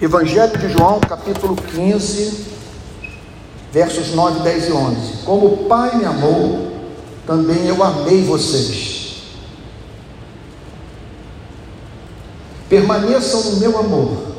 Evangelho 0.00 0.58
de 0.58 0.68
João, 0.70 0.98
capítulo 0.98 1.54
15, 1.54 2.46
versos 3.72 4.12
9, 4.12 4.40
10 4.40 4.68
e 4.68 4.72
11. 4.72 4.96
Como 5.24 5.46
o 5.46 5.56
Pai 5.68 5.96
me 5.96 6.04
amou, 6.04 6.72
também 7.24 7.66
eu 7.66 7.82
amei 7.82 8.22
vocês. 8.24 9.22
Permaneçam 12.68 13.40
no 13.52 13.56
meu 13.58 13.78
amor. 13.78 14.34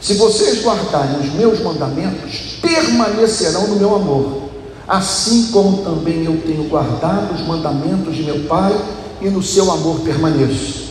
Se 0.00 0.14
vocês 0.14 0.62
guardarem 0.62 1.20
os 1.20 1.34
meus 1.34 1.60
mandamentos, 1.60 2.58
permanecerão 2.62 3.66
no 3.68 3.76
meu 3.76 3.94
amor, 3.94 4.48
assim 4.88 5.48
como 5.52 5.82
também 5.84 6.24
eu 6.24 6.40
tenho 6.46 6.64
guardado 6.64 7.34
os 7.34 7.46
mandamentos 7.46 8.16
de 8.16 8.22
meu 8.22 8.44
Pai 8.44 8.72
e 9.20 9.28
no 9.28 9.42
seu 9.42 9.70
amor 9.70 10.00
permaneço. 10.00 10.86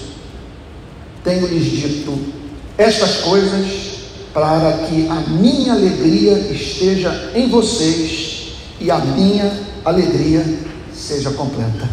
Tenho-lhes 1.23 1.63
dito 1.63 2.34
estas 2.77 3.17
coisas 3.17 3.95
para 4.33 4.85
que 4.85 5.07
a 5.07 5.15
minha 5.29 5.73
alegria 5.73 6.37
esteja 6.51 7.31
em 7.33 7.47
vocês 7.47 8.49
e 8.81 8.91
a 8.91 8.97
minha 8.97 9.49
alegria 9.85 10.45
seja 10.93 11.31
completa. 11.31 11.89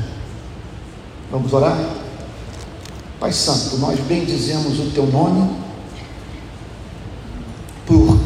Vamos 1.30 1.52
orar? 1.52 1.78
Pai 3.20 3.32
Santo, 3.32 3.76
nós 3.76 4.00
bendizemos 4.00 4.80
o 4.80 4.90
teu 4.90 5.06
nome 5.06 5.56
por 7.86 8.18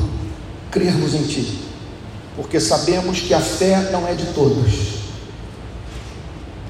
crermos 0.71 1.15
em 1.15 1.23
Ti, 1.25 1.59
porque 2.35 2.59
sabemos 2.59 3.21
que 3.21 3.35
a 3.35 3.41
fé 3.41 3.91
não 3.93 4.09
é 4.09 4.15
de 4.15 4.25
todos. 4.33 4.97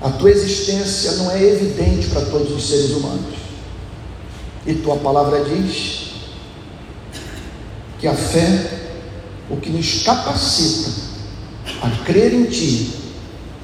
A 0.03 0.11
tua 0.11 0.31
existência 0.31 1.13
não 1.13 1.31
é 1.31 1.43
evidente 1.43 2.09
para 2.09 2.23
todos 2.23 2.53
os 2.53 2.69
seres 2.69 2.91
humanos. 2.91 3.36
E 4.67 4.75
tua 4.75 4.97
palavra 4.97 5.45
diz 5.45 6.11
que 8.01 8.09
a 8.09 8.15
fé, 8.15 8.89
o 9.49 9.57
que 9.57 9.71
nos 9.71 10.03
capacita 10.03 10.91
a 11.83 12.05
crer 12.05 12.35
em 12.35 12.45
Ti 12.47 12.93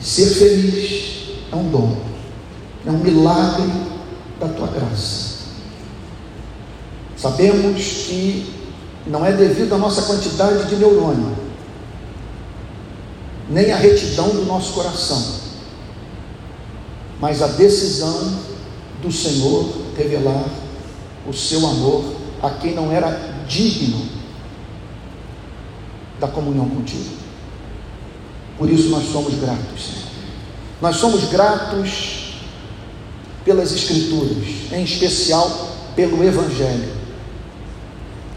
e 0.00 0.04
ser 0.04 0.26
feliz, 0.26 1.12
é 1.50 1.56
um 1.56 1.70
dom, 1.70 1.96
é 2.86 2.90
um 2.90 2.98
milagre 2.98 3.68
da 4.38 4.46
Tua 4.48 4.68
graça. 4.68 5.32
Sabemos 7.16 7.82
que 8.06 8.52
não 9.06 9.26
é 9.26 9.32
devido 9.32 9.74
à 9.74 9.78
nossa 9.78 10.02
quantidade 10.02 10.68
de 10.68 10.76
neurônio, 10.76 11.36
nem 13.50 13.72
à 13.72 13.76
retidão 13.76 14.28
do 14.28 14.44
nosso 14.44 14.72
coração, 14.72 15.20
mas 17.20 17.42
a 17.42 17.48
decisão 17.48 18.38
do 19.02 19.10
Senhor 19.10 19.68
revelar 19.96 20.61
o 21.26 21.32
seu 21.32 21.66
amor 21.66 22.14
a 22.42 22.50
quem 22.50 22.74
não 22.74 22.90
era 22.90 23.10
digno 23.48 24.06
da 26.18 26.28
comunhão 26.28 26.68
contigo. 26.68 27.16
Por 28.58 28.70
isso 28.70 28.88
nós 28.88 29.10
somos 29.10 29.34
gratos, 29.34 29.84
Senhor. 29.84 30.08
Nós 30.80 30.96
somos 30.96 31.24
gratos 31.24 32.34
pelas 33.44 33.72
Escrituras, 33.72 34.72
em 34.72 34.84
especial 34.84 35.50
pelo 35.94 36.22
Evangelho 36.22 37.02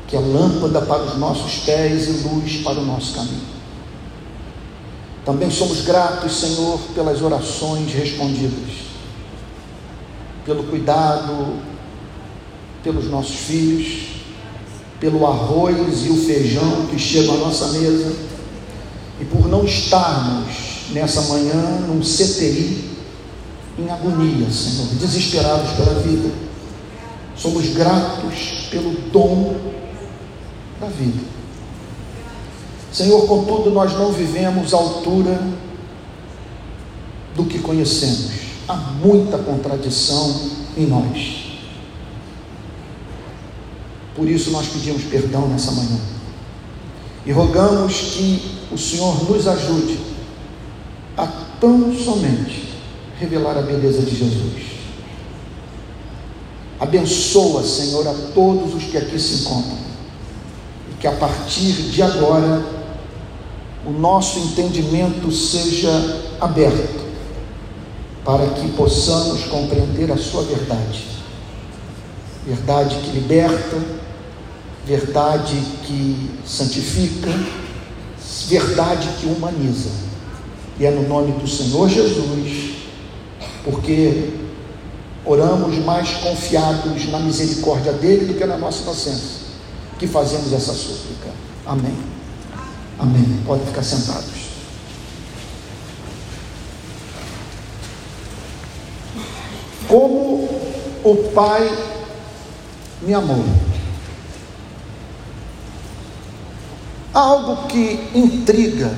que 0.07 0.15
é 0.15 0.19
lâmpada 0.19 0.81
para 0.81 1.03
os 1.03 1.17
nossos 1.17 1.63
pés 1.65 2.07
e 2.07 2.27
luz 2.27 2.57
para 2.57 2.79
o 2.79 2.85
nosso 2.85 3.15
caminho. 3.15 3.55
Também 5.25 5.49
somos 5.49 5.81
gratos, 5.81 6.39
Senhor, 6.39 6.79
pelas 6.93 7.21
orações 7.21 7.91
respondidas, 7.91 8.75
pelo 10.45 10.63
cuidado 10.65 11.59
pelos 12.85 13.09
nossos 13.09 13.35
filhos, 13.35 14.09
pelo 14.99 15.25
arroz 15.25 16.05
e 16.05 16.09
o 16.11 16.23
feijão 16.23 16.85
que 16.85 16.99
chegam 16.99 17.33
à 17.33 17.37
nossa 17.39 17.69
mesa, 17.69 18.15
e 19.19 19.25
por 19.25 19.47
não 19.47 19.65
estarmos 19.65 20.91
nessa 20.91 21.21
manhã 21.21 21.79
num 21.87 21.99
CTI 21.99 22.91
em 23.79 23.89
agonia, 23.89 24.49
Senhor, 24.51 24.87
desesperados 24.99 25.71
pela 25.71 25.99
vida. 26.01 26.29
Somos 27.35 27.65
gratos 27.69 28.67
pelo 28.69 28.91
dom 29.11 29.55
da 30.79 30.87
vida. 30.87 31.23
Senhor, 32.93 33.25
contudo, 33.27 33.71
nós 33.71 33.93
não 33.93 34.11
vivemos 34.11 34.73
à 34.73 34.77
altura 34.77 35.41
do 37.35 37.45
que 37.45 37.59
conhecemos. 37.59 38.31
Há 38.67 38.75
muita 38.75 39.39
contradição 39.39 40.51
em 40.77 40.85
nós. 40.85 41.44
Por 44.15 44.29
isso 44.29 44.51
nós 44.51 44.67
pedimos 44.67 45.03
perdão 45.03 45.47
nessa 45.47 45.71
manhã. 45.71 45.99
E 47.25 47.31
rogamos 47.31 47.93
que 48.15 48.41
o 48.71 48.77
Senhor 48.77 49.29
nos 49.29 49.47
ajude 49.47 49.99
a 51.17 51.27
tão 51.59 51.93
somente 51.95 52.69
revelar 53.19 53.57
a 53.57 53.61
beleza 53.61 54.01
de 54.01 54.15
Jesus. 54.15 54.75
Abençoa, 56.79 57.63
Senhor, 57.63 58.07
a 58.07 58.13
todos 58.33 58.75
os 58.75 58.83
que 58.83 58.97
aqui 58.97 59.19
se 59.19 59.41
encontram 59.41 59.85
que 61.05 61.07
a 61.07 61.11
partir 61.11 61.71
de 61.71 62.01
agora 62.01 62.65
o 63.85 63.91
nosso 63.91 64.39
entendimento 64.39 65.31
seja 65.31 65.91
aberto 66.41 67.05
para 68.23 68.47
que 68.47 68.67
possamos 68.69 69.43
compreender 69.43 70.11
a 70.11 70.17
Sua 70.17 70.41
verdade. 70.41 71.05
Verdade 72.43 72.95
que 73.03 73.11
liberta, 73.11 73.77
verdade 74.85 75.55
que 75.85 76.39
santifica, 76.45 77.31
verdade 78.47 79.09
que 79.19 79.25
humaniza. 79.25 79.89
E 80.79 80.85
é 80.85 80.91
no 80.91 81.07
nome 81.07 81.31
do 81.33 81.47
Senhor 81.47 81.89
Jesus, 81.89 82.75
porque 83.63 84.33
oramos 85.25 85.77
mais 85.79 86.11
confiados 86.15 87.09
na 87.09 87.19
misericórdia 87.19 87.93
dele 87.93 88.25
do 88.25 88.33
que 88.35 88.45
na 88.45 88.57
nossa 88.57 88.83
inocência 88.83 89.45
que 89.97 90.07
fazemos 90.07 90.53
essa 90.53 90.73
súplica. 90.73 91.29
Amém. 91.65 91.97
Amém. 92.99 93.41
Podem 93.45 93.65
ficar 93.65 93.83
sentados. 93.83 94.45
Como 99.87 100.49
o 101.03 101.31
Pai 101.33 101.69
me 103.01 103.13
amou. 103.13 103.43
Há 103.43 103.75
algo 107.15 107.67
que 107.67 108.09
intriga 108.13 108.93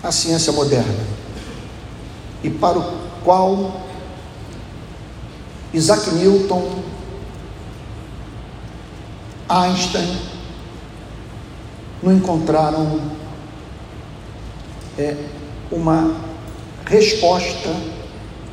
a 0.00 0.12
ciência 0.12 0.52
moderna 0.52 1.04
e 2.40 2.48
para 2.48 2.78
o 2.78 2.84
qual 3.24 3.80
Isaac 5.72 6.14
Newton 6.14 6.84
Einstein 9.48 10.18
não 12.00 12.12
encontraram 12.12 13.00
é, 14.96 15.16
uma 15.72 16.14
resposta 16.86 17.74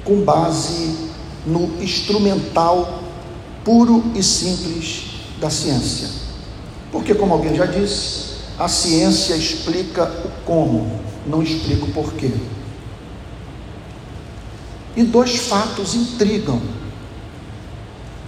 com 0.03 0.23
base 0.23 1.11
no 1.45 1.81
instrumental 1.81 3.03
puro 3.63 4.03
e 4.15 4.23
simples 4.23 5.11
da 5.39 5.49
ciência. 5.49 6.09
Porque, 6.91 7.13
como 7.13 7.33
alguém 7.33 7.55
já 7.55 7.65
disse, 7.65 8.30
a 8.61 8.67
ciência 8.67 9.33
explica 9.33 10.03
o 10.03 10.29
como, 10.45 10.99
não 11.25 11.41
explica 11.41 11.83
o 11.83 11.91
porquê. 11.91 12.31
E 14.95 15.01
dois 15.01 15.47
fatos 15.47 15.95
intrigam 15.95 16.61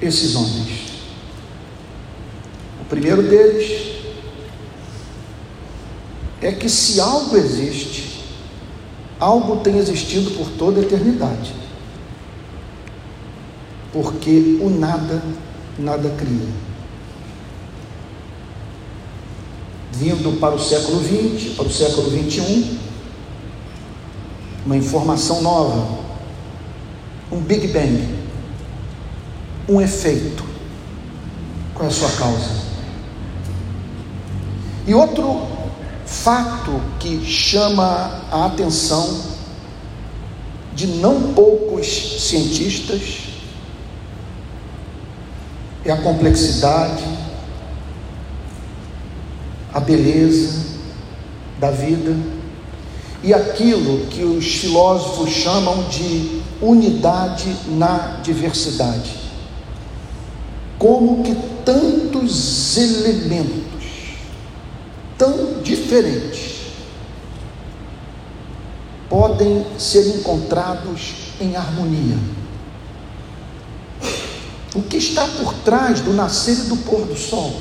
esses 0.02 0.36
homens. 0.36 0.92
O 2.82 2.86
primeiro 2.86 3.22
deles 3.22 3.94
é 6.42 6.52
que 6.52 6.68
se 6.68 7.00
algo 7.00 7.38
existe, 7.38 8.24
algo 9.20 9.58
tem 9.58 9.78
existido 9.78 10.32
por 10.32 10.50
toda 10.50 10.80
a 10.80 10.84
eternidade. 10.84 11.54
Porque 13.92 14.58
o 14.60 14.70
nada, 14.72 15.24
nada 15.78 16.10
cria. 16.18 16.73
Vindo 19.94 20.40
para 20.40 20.56
o 20.56 20.60
século 20.60 21.02
XX, 21.02 21.56
para 21.56 21.66
o 21.66 21.72
século 21.72 22.10
XXI, 22.10 22.80
uma 24.66 24.76
informação 24.76 25.42
nova, 25.42 26.00
um 27.32 27.40
Big 27.40 27.68
Bang, 27.68 28.08
um 29.70 29.80
efeito. 29.80 30.44
Qual 31.74 31.86
é 31.86 31.88
a 31.90 31.94
sua 31.94 32.10
causa? 32.12 32.64
E 34.86 34.94
outro 34.94 35.48
fato 36.06 36.82
que 37.00 37.26
chama 37.26 38.22
a 38.32 38.46
atenção 38.46 39.22
de 40.76 40.88
não 40.88 41.34
poucos 41.34 42.28
cientistas 42.28 43.20
é 45.86 45.92
a 45.92 45.98
complexidade 46.02 47.04
a 49.74 49.80
beleza 49.80 50.62
da 51.60 51.72
vida 51.72 52.16
e 53.24 53.34
aquilo 53.34 54.06
que 54.08 54.24
os 54.24 54.46
filósofos 54.56 55.30
chamam 55.30 55.84
de 55.90 56.42
unidade 56.62 57.56
na 57.70 58.20
diversidade. 58.22 59.18
Como 60.78 61.24
que 61.24 61.34
tantos 61.64 62.78
elementos 62.78 63.64
tão 65.18 65.62
diferentes 65.64 66.54
podem 69.10 69.66
ser 69.78 70.18
encontrados 70.18 71.14
em 71.40 71.56
harmonia. 71.56 72.18
O 74.76 74.82
que 74.82 74.98
está 74.98 75.26
por 75.28 75.54
trás 75.60 76.02
do 76.02 76.12
nascer 76.14 76.58
e 76.58 76.62
do 76.64 76.78
pôr 76.78 77.06
do 77.06 77.16
sol? 77.16 77.54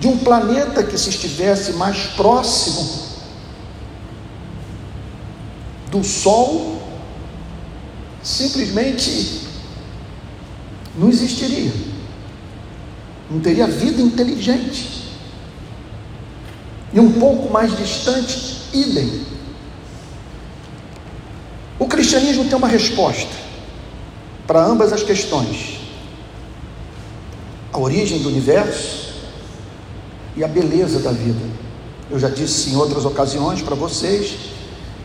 De 0.00 0.06
um 0.06 0.18
planeta 0.18 0.84
que, 0.84 0.96
se 0.96 1.10
estivesse 1.10 1.72
mais 1.72 2.06
próximo 2.08 3.08
do 5.90 6.04
Sol, 6.04 6.80
simplesmente 8.22 9.46
não 10.96 11.08
existiria, 11.08 11.72
não 13.30 13.40
teria 13.40 13.66
vida 13.66 14.00
inteligente. 14.00 14.98
E 16.92 17.00
um 17.00 17.12
pouco 17.12 17.52
mais 17.52 17.76
distante, 17.76 18.62
idem. 18.72 19.26
O 21.78 21.86
cristianismo 21.86 22.44
tem 22.44 22.56
uma 22.56 22.68
resposta 22.68 23.30
para 24.46 24.64
ambas 24.64 24.92
as 24.92 25.02
questões: 25.02 25.80
a 27.72 27.78
origem 27.78 28.20
do 28.20 28.28
universo 28.28 29.07
e 30.38 30.44
a 30.44 30.48
beleza 30.48 31.00
da 31.00 31.10
vida. 31.10 31.44
Eu 32.08 32.18
já 32.18 32.28
disse 32.28 32.70
em 32.70 32.76
outras 32.76 33.04
ocasiões 33.04 33.60
para 33.60 33.74
vocês 33.74 34.36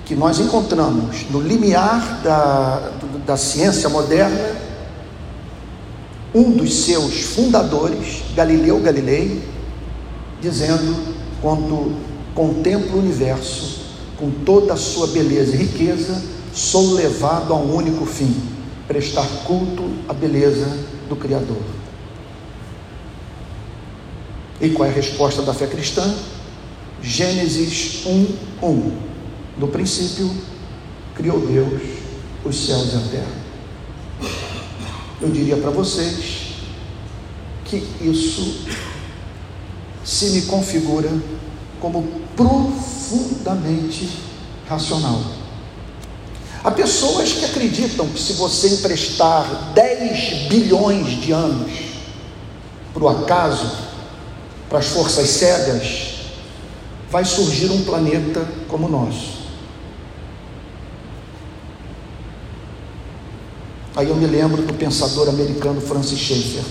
que 0.05 0.15
nós 0.15 0.39
encontramos 0.39 1.25
no 1.31 1.41
limiar 1.41 2.21
da, 2.23 2.91
da 3.25 3.35
ciência 3.35 3.89
moderna 3.89 4.55
um 6.35 6.51
dos 6.51 6.85
seus 6.85 7.21
fundadores, 7.21 8.21
Galileu 8.35 8.79
Galilei, 8.79 9.41
dizendo: 10.39 10.95
quando 11.41 11.95
contemplo 12.35 12.95
o 12.95 12.99
universo 12.99 13.81
com 14.17 14.29
toda 14.45 14.73
a 14.73 14.77
sua 14.77 15.07
beleza 15.07 15.55
e 15.55 15.57
riqueza, 15.57 16.21
sou 16.53 16.93
levado 16.93 17.53
a 17.53 17.55
um 17.55 17.75
único 17.75 18.05
fim: 18.05 18.35
prestar 18.87 19.27
culto 19.45 19.83
à 20.07 20.13
beleza 20.13 20.67
do 21.09 21.15
Criador. 21.15 21.82
E 24.63 24.69
qual 24.69 24.87
é 24.87 24.91
a 24.91 24.95
resposta 24.95 25.41
da 25.41 25.53
fé 25.53 25.67
cristã? 25.67 26.15
Gênesis 27.01 28.05
1, 28.05 28.27
1. 28.65 28.97
No 29.57 29.67
princípio, 29.67 30.33
criou 31.13 31.41
Deus 31.41 31.81
os 32.45 32.65
céus 32.65 32.93
e 32.93 32.95
a 32.95 33.01
terra. 33.11 33.43
Eu 35.19 35.29
diria 35.31 35.57
para 35.57 35.69
vocês 35.69 36.53
que 37.65 37.85
isso 37.99 38.65
se 40.05 40.29
me 40.29 40.43
configura 40.43 41.11
como 41.81 42.07
profundamente 42.33 44.09
racional. 44.65 45.21
Há 46.63 46.71
pessoas 46.71 47.33
que 47.33 47.43
acreditam 47.43 48.07
que 48.07 48.21
se 48.21 48.31
você 48.33 48.69
emprestar 48.75 49.73
10 49.73 50.47
bilhões 50.47 51.21
de 51.21 51.33
anos 51.33 51.69
para 52.93 53.03
o 53.03 53.09
acaso, 53.09 53.92
para 54.73 54.79
as 54.79 54.87
forças 54.87 55.29
cegas, 55.29 56.15
vai 57.07 57.23
surgir 57.23 57.69
um 57.69 57.83
planeta 57.83 58.43
como 58.67 58.87
o 58.87 58.89
nosso. 58.89 59.43
Aí 63.95 64.09
eu 64.09 64.15
me 64.15 64.25
lembro 64.25 64.63
do 64.63 64.73
pensador 64.73 65.29
americano 65.29 65.79
Francis 65.79 66.17
Schaeffer. 66.17 66.63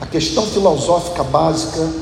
A 0.00 0.06
questão 0.06 0.46
filosófica 0.46 1.24
básica 1.24 1.92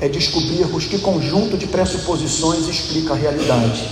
é 0.00 0.08
descobrirmos 0.08 0.86
que 0.86 0.98
conjunto 0.98 1.58
de 1.58 1.66
pressuposições 1.66 2.66
explica 2.66 3.12
a 3.12 3.16
realidade. 3.16 3.86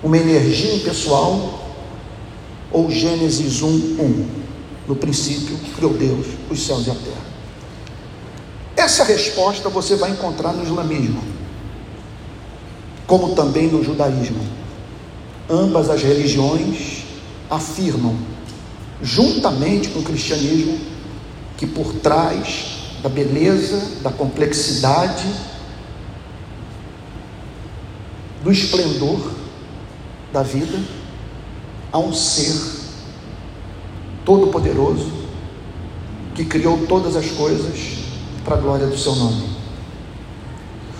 Uma 0.00 0.16
energia 0.16 0.76
impessoal 0.76 1.58
ou 2.70 2.88
Gênesis 2.88 3.62
1, 3.62 3.66
1. 3.66 4.28
No 4.86 4.94
princípio, 4.94 5.58
criou 5.74 5.92
Deus 5.92 6.28
os 6.48 6.64
céus 6.64 6.86
e 6.86 6.90
a 6.92 6.94
terra. 6.94 7.19
Essa 8.80 9.04
resposta 9.04 9.68
você 9.68 9.94
vai 9.94 10.10
encontrar 10.10 10.54
no 10.54 10.62
islamismo, 10.62 11.22
como 13.06 13.34
também 13.34 13.68
no 13.68 13.84
judaísmo. 13.84 14.40
Ambas 15.50 15.90
as 15.90 16.02
religiões 16.02 17.04
afirmam, 17.50 18.16
juntamente 19.02 19.90
com 19.90 19.98
o 19.98 20.02
cristianismo, 20.02 20.80
que 21.58 21.66
por 21.66 21.92
trás 21.96 22.78
da 23.02 23.10
beleza, 23.10 24.00
da 24.00 24.10
complexidade, 24.10 25.26
do 28.42 28.50
esplendor 28.50 29.30
da 30.32 30.42
vida, 30.42 30.80
há 31.92 31.98
um 31.98 32.14
ser 32.14 32.58
todo-poderoso 34.24 35.12
que 36.34 36.46
criou 36.46 36.86
todas 36.86 37.14
as 37.14 37.30
coisas 37.32 38.00
para 38.44 38.56
a 38.56 38.60
glória 38.60 38.86
do 38.86 38.96
seu 38.96 39.14
nome. 39.14 39.48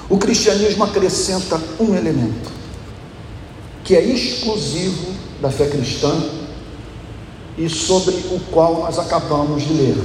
O 0.09 0.19
cristianismo 0.19 0.85
acrescenta 0.85 1.61
um 1.79 1.95
elemento, 1.95 2.51
que 3.85 3.95
é 3.95 4.03
exclusivo 4.03 5.15
da 5.41 5.51
fé 5.51 5.69
cristã 5.69 6.13
e 7.57 7.69
sobre 7.69 8.15
o 8.15 8.41
qual 8.51 8.81
nós 8.81 8.99
acabamos 8.99 9.63
de 9.63 9.73
ler. 9.73 9.97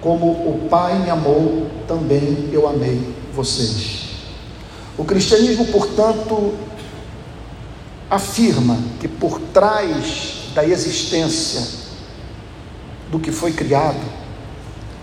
Como 0.00 0.30
o 0.30 0.68
Pai 0.70 0.98
me 0.98 1.10
amou, 1.10 1.66
também 1.88 2.48
eu 2.52 2.68
amei 2.68 3.14
vocês. 3.32 4.06
O 4.96 5.04
cristianismo, 5.04 5.66
portanto, 5.66 6.54
afirma 8.08 8.78
que 9.00 9.08
por 9.08 9.40
trás 9.52 10.50
da 10.54 10.64
existência 10.64 11.66
do 13.10 13.18
que 13.18 13.32
foi 13.32 13.52
criado, 13.52 14.15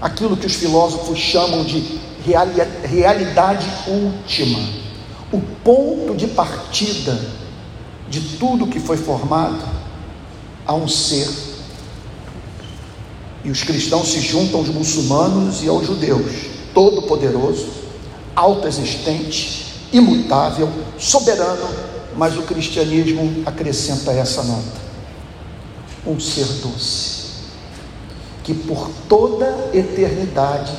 aquilo 0.04 0.36
que 0.36 0.46
os 0.46 0.56
filósofos 0.56 1.18
chamam 1.18 1.64
de 1.64 1.98
realidade 2.84 3.66
última, 3.88 4.60
o 5.32 5.40
ponto 5.64 6.14
de 6.14 6.28
partida 6.28 7.18
de 8.10 8.20
tudo 8.38 8.68
que 8.68 8.82
foi 8.82 8.98
formado, 8.98 9.64
a 10.66 10.74
um 10.74 10.90
ser. 10.90 11.30
E 13.46 13.50
os 13.50 13.64
cristãos 13.64 14.10
se 14.10 14.20
juntam 14.20 14.60
aos 14.60 14.68
muçulmanos 14.68 15.64
e 15.64 15.70
aos 15.70 15.88
judeus, 15.88 16.48
todo-poderoso, 16.74 17.68
autoexistente, 18.36 19.74
imutável, 19.94 20.70
soberano, 21.00 21.70
mas 22.18 22.38
o 22.38 22.42
cristianismo 22.42 23.44
acrescenta 23.46 24.12
essa 24.12 24.44
nota: 24.44 24.82
um 26.06 26.20
ser 26.20 26.46
doce 26.62 27.23
que 28.44 28.54
por 28.54 28.90
toda 29.08 29.70
eternidade 29.74 30.76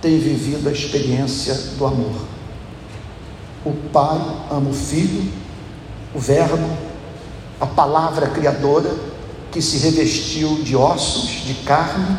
tem 0.00 0.18
vivido 0.18 0.68
a 0.68 0.72
experiência 0.72 1.54
do 1.78 1.86
amor. 1.86 2.26
O 3.64 3.72
Pai 3.90 4.20
ama 4.50 4.70
o 4.70 4.74
Filho, 4.74 5.32
o 6.14 6.18
Verbo, 6.18 6.68
a 7.60 7.66
palavra 7.66 8.28
criadora 8.28 8.94
que 9.50 9.62
se 9.62 9.78
revestiu 9.78 10.62
de 10.62 10.76
ossos, 10.76 11.46
de 11.46 11.54
carne, 11.64 12.18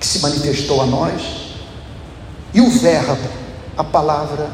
que 0.00 0.06
se 0.06 0.18
manifestou 0.18 0.82
a 0.82 0.86
nós, 0.86 1.54
e 2.52 2.60
o 2.60 2.68
Verbo, 2.68 3.28
a 3.76 3.84
palavra, 3.84 4.50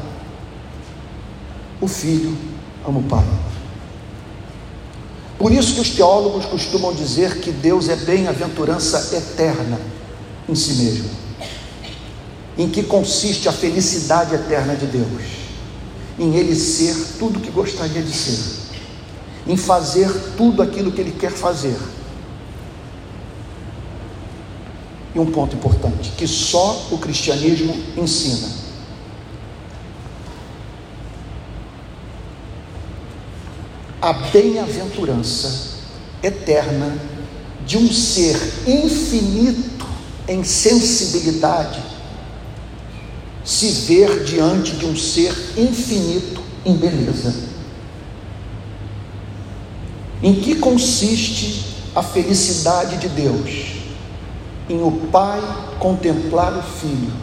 o 1.81 1.87
Filho, 1.87 2.37
ama 2.87 2.99
o 2.99 3.03
Pai. 3.03 3.25
Por 5.37 5.51
isso 5.51 5.73
que 5.73 5.81
os 5.81 5.89
teólogos 5.89 6.45
costumam 6.45 6.93
dizer 6.93 7.39
que 7.39 7.51
Deus 7.51 7.89
é 7.89 7.95
bem-aventurança 7.95 9.15
eterna 9.15 9.79
em 10.47 10.55
si 10.55 10.73
mesmo. 10.73 11.09
Em 12.57 12.69
que 12.69 12.83
consiste 12.83 13.49
a 13.49 13.51
felicidade 13.51 14.35
eterna 14.35 14.75
de 14.75 14.85
Deus? 14.85 15.23
Em 16.19 16.35
Ele 16.35 16.55
ser 16.55 16.95
tudo 17.17 17.39
o 17.39 17.41
que 17.41 17.49
gostaria 17.49 18.01
de 18.01 18.13
ser, 18.13 18.39
em 19.47 19.57
fazer 19.57 20.11
tudo 20.37 20.61
aquilo 20.61 20.91
que 20.91 21.01
Ele 21.01 21.11
quer 21.11 21.31
fazer. 21.31 21.77
E 25.15 25.19
um 25.19 25.25
ponto 25.25 25.55
importante, 25.55 26.11
que 26.17 26.27
só 26.27 26.87
o 26.91 26.97
cristianismo 26.97 27.75
ensina 27.97 28.63
a 34.03 34.11
bem-aventurança 34.11 35.77
eterna 36.21 36.97
de 37.65 37.77
um 37.77 37.89
ser 37.89 38.35
infinito 38.67 39.85
em 40.27 40.43
sensibilidade 40.43 41.81
se 43.45 43.69
ver 43.69 44.25
diante 44.25 44.75
de 44.75 44.85
um 44.85 44.93
ser 44.93 45.33
infinito 45.55 46.41
em 46.65 46.75
beleza. 46.75 47.33
Em 50.21 50.35
que 50.35 50.55
consiste 50.55 51.65
a 51.95 52.03
felicidade 52.03 52.97
de 52.97 53.07
Deus? 53.07 53.75
Em 54.69 54.81
o 54.81 54.91
Pai 55.13 55.41
contemplar 55.79 56.57
o 56.57 56.61
Filho, 56.61 57.13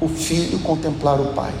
o 0.00 0.08
Filho 0.08 0.58
contemplar 0.60 1.20
o 1.20 1.34
Pai. 1.34 1.52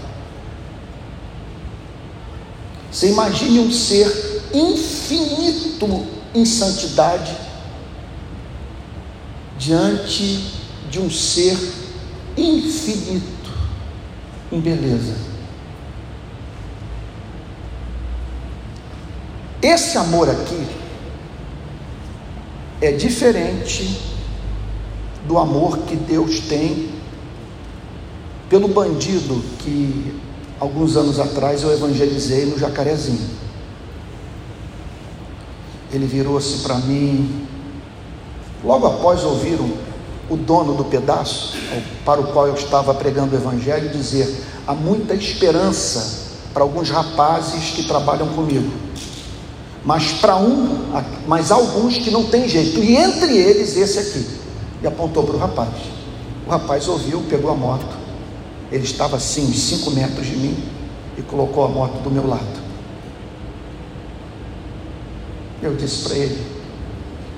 Você 2.90 3.10
imagine 3.10 3.60
um 3.60 3.70
ser 3.70 4.42
infinito 4.52 6.06
em 6.34 6.44
santidade 6.44 7.36
diante 9.58 10.54
de 10.90 10.98
um 10.98 11.10
ser 11.10 11.56
infinito 12.36 13.52
em 14.50 14.60
beleza. 14.60 15.14
Esse 19.60 19.98
amor 19.98 20.30
aqui 20.30 20.66
é 22.80 22.92
diferente 22.92 24.00
do 25.26 25.36
amor 25.36 25.78
que 25.78 25.96
Deus 25.96 26.40
tem 26.40 26.90
pelo 28.48 28.68
bandido 28.68 29.44
que 29.58 30.27
alguns 30.60 30.96
anos 30.96 31.18
atrás 31.20 31.62
eu 31.62 31.72
evangelizei 31.72 32.46
no 32.46 32.58
Jacarezinho. 32.58 33.38
Ele 35.92 36.06
virou-se 36.06 36.58
para 36.58 36.76
mim, 36.76 37.46
logo 38.62 38.86
após 38.86 39.24
ouvir 39.24 39.54
o, 39.54 39.78
o 40.28 40.36
dono 40.36 40.74
do 40.74 40.84
pedaço, 40.84 41.56
para 42.04 42.20
o 42.20 42.26
qual 42.32 42.46
eu 42.46 42.54
estava 42.54 42.92
pregando 42.94 43.34
o 43.34 43.38
evangelho, 43.38 43.88
dizer: 43.88 44.44
há 44.66 44.74
muita 44.74 45.14
esperança 45.14 46.28
para 46.52 46.62
alguns 46.62 46.90
rapazes 46.90 47.70
que 47.70 47.84
trabalham 47.84 48.28
comigo. 48.28 48.70
Mas 49.84 50.12
para 50.12 50.36
um, 50.36 50.92
mas 51.26 51.50
alguns 51.50 51.96
que 51.96 52.10
não 52.10 52.24
tem 52.24 52.46
jeito, 52.48 52.80
e 52.80 52.96
entre 52.96 53.36
eles 53.36 53.76
esse 53.76 53.98
aqui. 53.98 54.38
E 54.82 54.86
apontou 54.86 55.24
para 55.24 55.36
o 55.36 55.38
rapaz. 55.38 55.70
O 56.46 56.50
rapaz 56.50 56.86
ouviu, 56.88 57.22
pegou 57.28 57.50
a 57.50 57.54
moto. 57.54 58.07
Ele 58.70 58.84
estava 58.84 59.16
assim, 59.16 59.48
uns 59.48 59.60
cinco 59.60 59.90
metros 59.90 60.26
de 60.26 60.36
mim, 60.36 60.56
e 61.16 61.22
colocou 61.22 61.64
a 61.64 61.68
moto 61.68 62.02
do 62.02 62.10
meu 62.10 62.26
lado. 62.26 62.68
Eu 65.62 65.74
disse 65.74 66.04
para 66.04 66.16
ele: 66.16 66.40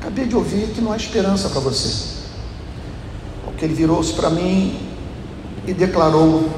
Acabei 0.00 0.26
de 0.26 0.36
ouvir 0.36 0.68
que 0.68 0.80
não 0.80 0.92
há 0.92 0.96
esperança 0.96 1.48
para 1.48 1.60
você. 1.60 2.20
Porque 3.44 3.64
ele 3.64 3.74
virou-se 3.74 4.12
para 4.12 4.28
mim 4.30 4.78
e 5.66 5.72
declarou: 5.72 6.48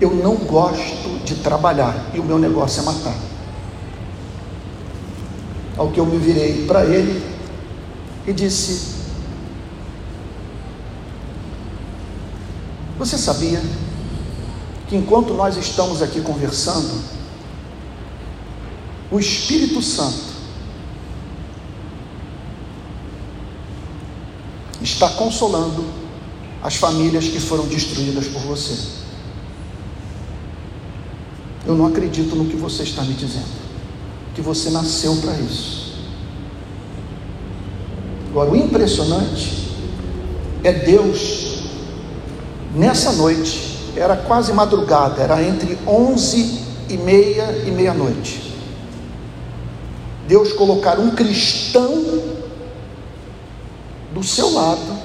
Eu 0.00 0.14
não 0.14 0.36
gosto 0.36 1.24
de 1.24 1.36
trabalhar 1.36 2.10
e 2.14 2.18
o 2.18 2.24
meu 2.24 2.38
negócio 2.38 2.82
é 2.82 2.84
matar. 2.84 3.16
Ao 5.76 5.90
que 5.90 6.00
eu 6.00 6.06
me 6.06 6.18
virei 6.18 6.66
para 6.66 6.84
ele 6.84 7.22
e 8.26 8.32
disse: 8.32 8.99
Você 13.00 13.16
sabia 13.16 13.62
que 14.86 14.94
enquanto 14.94 15.32
nós 15.32 15.56
estamos 15.56 16.02
aqui 16.02 16.20
conversando, 16.20 17.02
o 19.10 19.18
Espírito 19.18 19.80
Santo 19.80 20.28
está 24.82 25.08
consolando 25.08 25.82
as 26.62 26.76
famílias 26.76 27.24
que 27.24 27.40
foram 27.40 27.66
destruídas 27.68 28.26
por 28.26 28.42
você. 28.42 28.76
Eu 31.66 31.74
não 31.74 31.86
acredito 31.86 32.36
no 32.36 32.44
que 32.44 32.56
você 32.56 32.82
está 32.82 33.02
me 33.02 33.14
dizendo, 33.14 33.48
que 34.34 34.42
você 34.42 34.68
nasceu 34.68 35.16
para 35.16 35.40
isso. 35.40 35.94
Agora, 38.28 38.50
o 38.50 38.56
impressionante 38.56 39.70
é 40.62 40.70
Deus, 40.70 41.59
nessa 42.74 43.12
noite, 43.12 43.92
era 43.96 44.16
quase 44.16 44.52
madrugada, 44.52 45.22
era 45.22 45.42
entre 45.42 45.78
onze 45.86 46.64
e 46.88 46.96
meia 46.96 47.64
e 47.66 47.70
meia-noite. 47.70 48.54
Deus 50.26 50.52
colocar 50.52 50.98
um 50.98 51.10
cristão 51.10 52.04
do 54.12 54.22
seu 54.22 54.52
lado 54.52 54.98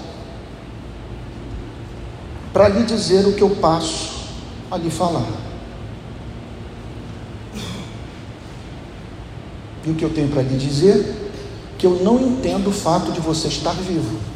para 2.54 2.70
lhe 2.70 2.84
dizer 2.84 3.28
o 3.28 3.34
que 3.34 3.42
eu 3.42 3.50
passo 3.50 4.14
a 4.72 4.78
lhe 4.78 4.90
falar. 4.90 5.26
E 9.86 9.92
o 9.92 9.96
que 9.96 10.04
eu 10.04 10.10
tenho 10.10 10.30
para 10.30 10.42
lhe 10.42 10.58
dizer? 10.58 11.32
Que 11.78 11.86
eu 11.86 12.02
não 12.04 12.20
entendo 12.20 12.70
o 12.70 12.74
fato 12.74 13.12
de 13.12 13.20
você 13.20 13.48
estar 13.48 13.74
vivo. 13.74 14.35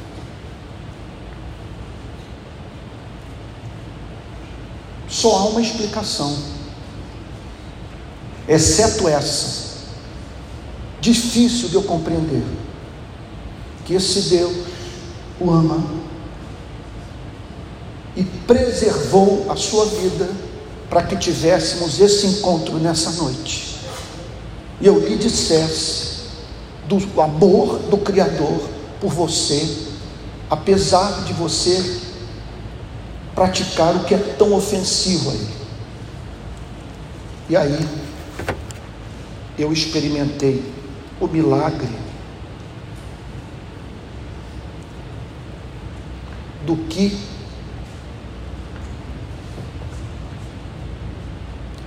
Só 5.19 5.35
há 5.35 5.45
uma 5.47 5.61
explicação, 5.61 6.33
exceto 8.47 9.05
essa 9.05 9.69
difícil 11.01 11.67
de 11.67 11.75
eu 11.75 11.83
compreender. 11.83 12.41
Que 13.83 13.95
esse 13.95 14.29
Deus 14.29 14.55
o 15.41 15.51
ama 15.51 15.83
e 18.15 18.23
preservou 18.23 19.45
a 19.49 19.57
sua 19.57 19.88
vida 19.88 20.29
para 20.89 21.03
que 21.03 21.17
tivéssemos 21.17 21.99
esse 21.99 22.25
encontro 22.25 22.77
nessa 22.77 23.11
noite. 23.11 23.75
E 24.79 24.88
eu 24.88 25.05
lhe 25.05 25.17
dissesse 25.17 26.19
do 26.88 27.21
amor 27.21 27.79
do 27.89 27.97
Criador 27.97 28.69
por 29.01 29.11
você, 29.11 29.67
apesar 30.49 31.25
de 31.25 31.33
você 31.33 32.07
praticar 33.39 33.96
o 33.96 34.03
que 34.03 34.13
é 34.13 34.17
tão 34.17 34.53
ofensivo 34.53 35.29
a 35.29 35.34
Ele. 35.34 35.50
E 37.48 37.55
aí, 37.55 37.88
eu 39.58 39.72
experimentei 39.72 40.62
o 41.22 41.25
milagre 41.25 41.88
do 46.65 46.75
que 46.89 47.17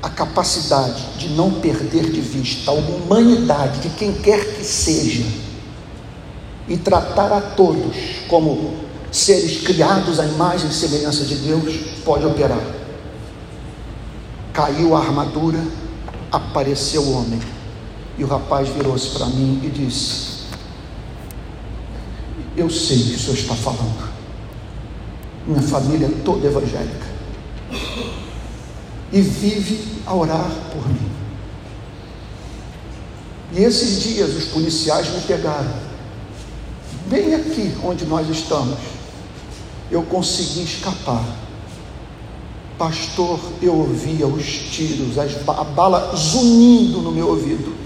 a 0.02 0.09
capacidade 0.09 1.18
de 1.18 1.28
não 1.35 1.61
perder 1.61 2.11
de 2.11 2.21
vista 2.23 2.71
a 2.71 2.75
humanidade 2.75 3.80
de 3.80 3.90
quem 3.90 4.14
quer 4.14 4.56
que 4.56 4.64
seja 4.64 5.26
e 6.66 6.78
tratar 6.78 7.30
a 7.30 7.42
todos 7.42 7.94
como 8.26 8.81
seres 9.12 9.61
criados 9.61 10.19
à 10.19 10.25
imagem 10.25 10.71
e 10.71 10.73
semelhança 10.73 11.25
de 11.25 11.35
Deus 11.37 11.76
pode 12.02 12.25
operar. 12.25 12.64
Caiu 14.54 14.97
a 14.97 15.00
armadura, 15.00 15.62
apareceu 16.33 17.02
o 17.02 17.12
homem 17.19 17.40
e 18.16 18.25
o 18.25 18.26
rapaz 18.26 18.69
virou-se 18.71 19.11
para 19.11 19.26
mim 19.26 19.61
e 19.62 19.69
disse: 19.69 20.45
Eu 22.57 22.71
sei 22.71 22.97
o 22.97 23.04
que 23.04 23.14
o 23.14 23.19
senhor 23.19 23.37
está 23.37 23.54
falando. 23.54 24.12
Minha 25.47 25.62
família 25.62 26.07
é 26.07 26.23
toda 26.25 26.47
evangélica. 26.47 27.12
E 29.12 29.21
vive 29.21 30.02
a 30.07 30.14
orar 30.14 30.50
por 30.73 30.88
mim. 30.88 31.11
E 33.54 33.62
esses 33.62 34.00
dias 34.02 34.31
os 34.35 34.45
policiais 34.47 35.11
me 35.11 35.21
pegaram. 35.23 35.73
Bem 37.09 37.35
aqui 37.35 37.75
onde 37.85 38.07
nós 38.07 38.26
estamos. 38.31 39.01
Eu 39.92 40.02
consegui 40.02 40.64
escapar. 40.64 41.25
Pastor, 42.76 43.38
eu 43.62 43.75
ouvia 43.76 44.26
os 44.26 44.44
tiros, 44.44 45.16
a 45.16 45.64
bala 45.64 46.16
zunindo 46.16 47.00
no 47.00 47.12
meu 47.12 47.28
ouvido 47.28 47.82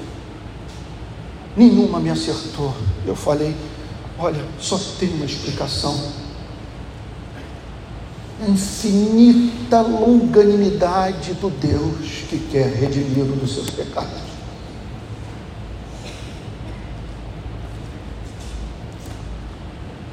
nenhuma 1.56 1.98
me 1.98 2.10
acertou. 2.10 2.74
Eu 3.06 3.16
falei: 3.16 3.56
olha, 4.18 4.44
só 4.60 4.78
tem 4.98 5.08
uma 5.14 5.24
explicação. 5.24 5.98
Infinita 8.46 9.80
longanimidade 9.80 11.32
do 11.34 11.48
Deus 11.48 12.24
que 12.28 12.38
quer 12.50 12.68
redimi-lo 12.68 13.34
dos 13.36 13.54
seus 13.54 13.70
pecados. 13.70 14.26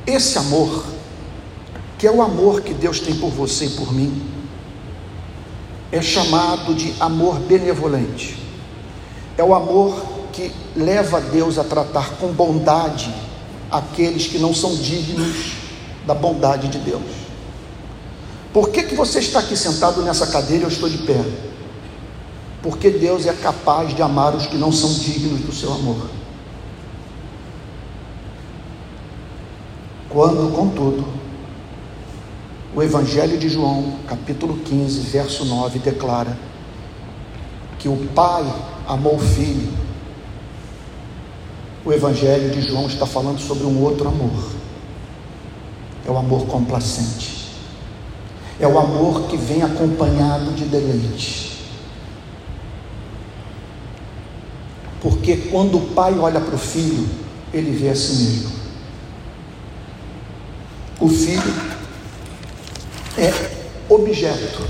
Esse 0.08 0.38
amor, 0.38 0.86
que 2.04 2.08
é 2.08 2.12
o 2.12 2.22
amor 2.22 2.60
que 2.60 2.74
Deus 2.74 3.00
tem 3.00 3.16
por 3.16 3.30
você 3.30 3.64
e 3.64 3.70
por 3.70 3.94
mim, 3.94 4.22
é 5.90 6.02
chamado 6.02 6.76
de 6.76 6.94
amor 7.00 7.40
benevolente. 7.40 8.38
É 9.38 9.44
o 9.44 9.56
amor 9.56 10.04
que 10.34 10.52
leva 10.76 11.22
Deus 11.22 11.58
a 11.58 11.64
tratar 11.64 12.18
com 12.18 12.28
bondade 12.34 13.10
aqueles 13.72 14.28
que 14.28 14.38
não 14.38 14.54
são 14.54 14.76
dignos 14.76 15.54
da 16.06 16.14
bondade 16.14 16.68
de 16.68 16.78
Deus. 16.80 17.10
Por 18.52 18.68
que, 18.68 18.84
que 18.84 18.96
você 18.96 19.20
está 19.20 19.40
aqui 19.40 19.56
sentado 19.56 20.02
nessa 20.02 20.28
cadeira 20.28 20.64
e 20.64 20.66
eu 20.66 20.70
estou 20.70 20.90
de 20.90 20.98
pé? 20.98 21.24
Porque 22.62 22.90
Deus 22.90 23.26
é 23.26 23.32
capaz 23.32 23.96
de 23.96 24.02
amar 24.02 24.36
os 24.36 24.46
que 24.46 24.58
não 24.58 24.74
são 24.74 24.94
dignos 24.94 25.40
do 25.40 25.54
seu 25.54 25.72
amor. 25.72 26.10
Quando, 30.10 30.54
contudo, 30.54 31.23
o 32.76 32.82
Evangelho 32.82 33.38
de 33.38 33.50
João, 33.50 34.00
capítulo 34.08 34.58
15, 34.58 35.02
verso 35.02 35.46
9, 35.46 35.78
declara 35.80 36.36
que 37.78 37.88
o 37.88 37.96
Pai 38.16 38.44
amou 38.88 39.16
o 39.16 39.20
Filho. 39.20 39.72
O 41.86 41.94
Evangelho 41.94 42.50
de 42.50 42.62
João 42.62 42.88
está 42.88 43.06
falando 43.06 43.40
sobre 43.40 43.66
um 43.66 43.80
outro 43.82 44.08
amor. 44.08 44.52
É 46.06 46.10
o 46.10 46.18
amor 46.18 46.48
complacente. 46.48 47.48
É 48.60 48.68
o 48.68 48.80
amor 48.80 49.28
que 49.28 49.38
vem 49.38 49.62
acompanhado 49.62 50.52
de 50.54 50.66
deleite. 50.66 51.52
Porque 55.02 55.36
quando 55.52 55.78
o 55.78 55.82
pai 55.94 56.18
olha 56.18 56.40
para 56.40 56.56
o 56.56 56.58
filho, 56.58 57.06
ele 57.54 57.72
vê 57.72 57.90
a 57.90 57.96
si 57.96 58.14
mesmo. 58.24 58.52
O 61.02 61.10
filho 61.10 61.73
é 63.18 63.32
objeto 63.90 64.62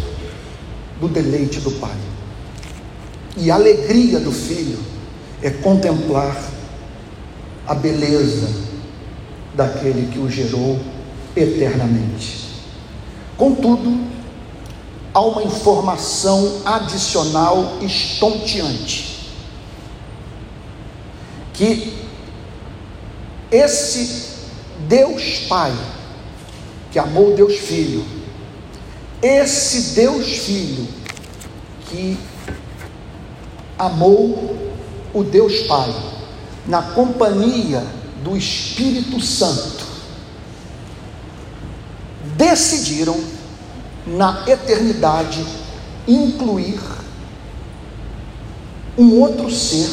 do 0.99 1.07
deleite 1.07 1.59
do 1.59 1.71
pai. 1.71 1.97
E 3.37 3.49
a 3.49 3.55
alegria 3.55 4.19
do 4.19 4.31
filho 4.31 4.79
é 5.41 5.49
contemplar 5.49 6.37
a 7.67 7.73
beleza 7.73 8.49
daquele 9.55 10.11
que 10.11 10.19
o 10.19 10.29
gerou 10.29 10.79
eternamente. 11.35 12.43
Contudo, 13.37 13.99
há 15.13 15.21
uma 15.21 15.43
informação 15.43 16.61
adicional 16.65 17.77
estonteante 17.81 19.13
que 21.53 21.93
esse 23.51 24.33
Deus 24.87 25.39
Pai, 25.47 25.71
que 26.91 26.97
amou 26.97 27.35
Deus 27.35 27.57
Filho, 27.57 28.03
esse 29.23 29.95
Deus 29.95 30.27
Filho 30.39 30.87
que 31.89 32.17
amou 33.79 34.71
o 35.13 35.23
Deus 35.23 35.61
Pai 35.61 35.93
na 36.67 36.81
companhia 36.81 37.83
do 38.23 38.37
Espírito 38.37 39.19
Santo, 39.21 39.85
decidiram 42.35 43.19
na 44.05 44.43
eternidade 44.47 45.45
incluir 46.07 46.79
um 48.97 49.19
outro 49.19 49.49
ser 49.49 49.89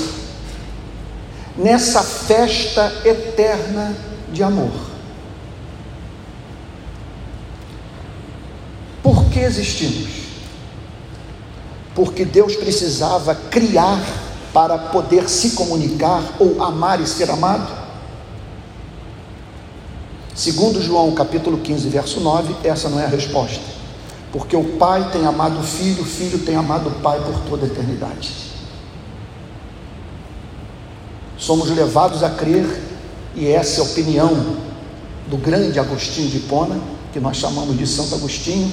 nessa 1.57 2.03
festa 2.03 2.93
eterna 3.05 3.95
de 4.33 4.43
amor. 4.43 4.73
Por 9.03 9.30
que 9.41 9.45
existimos? 9.45 10.11
Porque 11.95 12.27
Deus 12.27 12.55
precisava 12.57 13.35
criar 13.35 13.99
para 14.53 14.77
poder 14.77 15.29
se 15.31 15.53
comunicar 15.53 16.23
ou 16.39 16.63
amar 16.63 17.01
e 17.01 17.07
ser 17.07 17.31
amado? 17.31 17.81
Segundo 20.35 20.83
João 20.83 21.13
capítulo 21.13 21.59
15, 21.59 21.89
verso 21.89 22.21
9, 22.21 22.55
essa 22.65 22.89
não 22.91 23.01
é 23.01 23.05
a 23.05 23.09
resposta. 23.09 23.63
Porque 24.31 24.55
o 24.55 24.77
Pai 24.77 25.11
tem 25.11 25.27
amado 25.27 25.59
o 25.59 25.63
Filho, 25.63 26.03
o 26.03 26.07
Filho 26.07 26.39
tem 26.41 26.55
amado 26.55 26.89
o 26.89 26.93
Pai 27.01 27.19
por 27.21 27.41
toda 27.49 27.65
a 27.65 27.69
eternidade. 27.69 28.31
Somos 31.37 31.71
levados 31.71 32.23
a 32.23 32.31
crer, 32.31 32.67
e 33.35 33.49
essa 33.49 33.81
é 33.81 33.85
a 33.85 33.87
opinião 33.87 34.57
do 35.29 35.37
grande 35.37 35.79
Agostinho 35.81 36.29
de 36.29 36.37
Hipona, 36.37 36.79
que 37.13 37.19
nós 37.19 37.39
chamamos 37.39 37.77
de 37.77 37.87
Santo 37.87 38.15
Agostinho, 38.15 38.71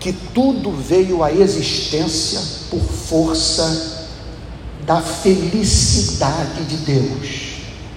que 0.00 0.12
tudo 0.12 0.70
veio 0.70 1.22
à 1.22 1.32
existência 1.32 2.40
por 2.70 2.80
força 2.80 4.06
da 4.86 5.00
felicidade 5.00 6.64
de 6.64 6.76
Deus, 6.78 7.28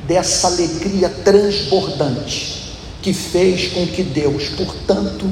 dessa 0.08 0.48
alegria 0.48 1.10
transbordante 1.10 2.62
que 3.02 3.14
fez 3.14 3.68
com 3.70 3.88
que 3.88 4.04
Deus, 4.04 4.50
portanto, 4.50 5.32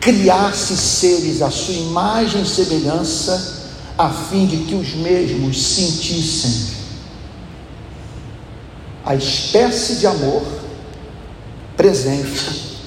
criasse 0.00 0.76
seres 0.76 1.40
à 1.40 1.50
sua 1.50 1.74
imagem 1.74 2.42
e 2.42 2.46
semelhança, 2.46 3.62
a 3.96 4.10
fim 4.10 4.46
de 4.46 4.58
que 4.64 4.74
os 4.74 4.94
mesmos 4.94 5.62
sentissem 5.62 6.82
a 9.04 9.14
espécie 9.14 9.96
de 9.96 10.06
amor 10.06 10.42
presente 11.76 12.78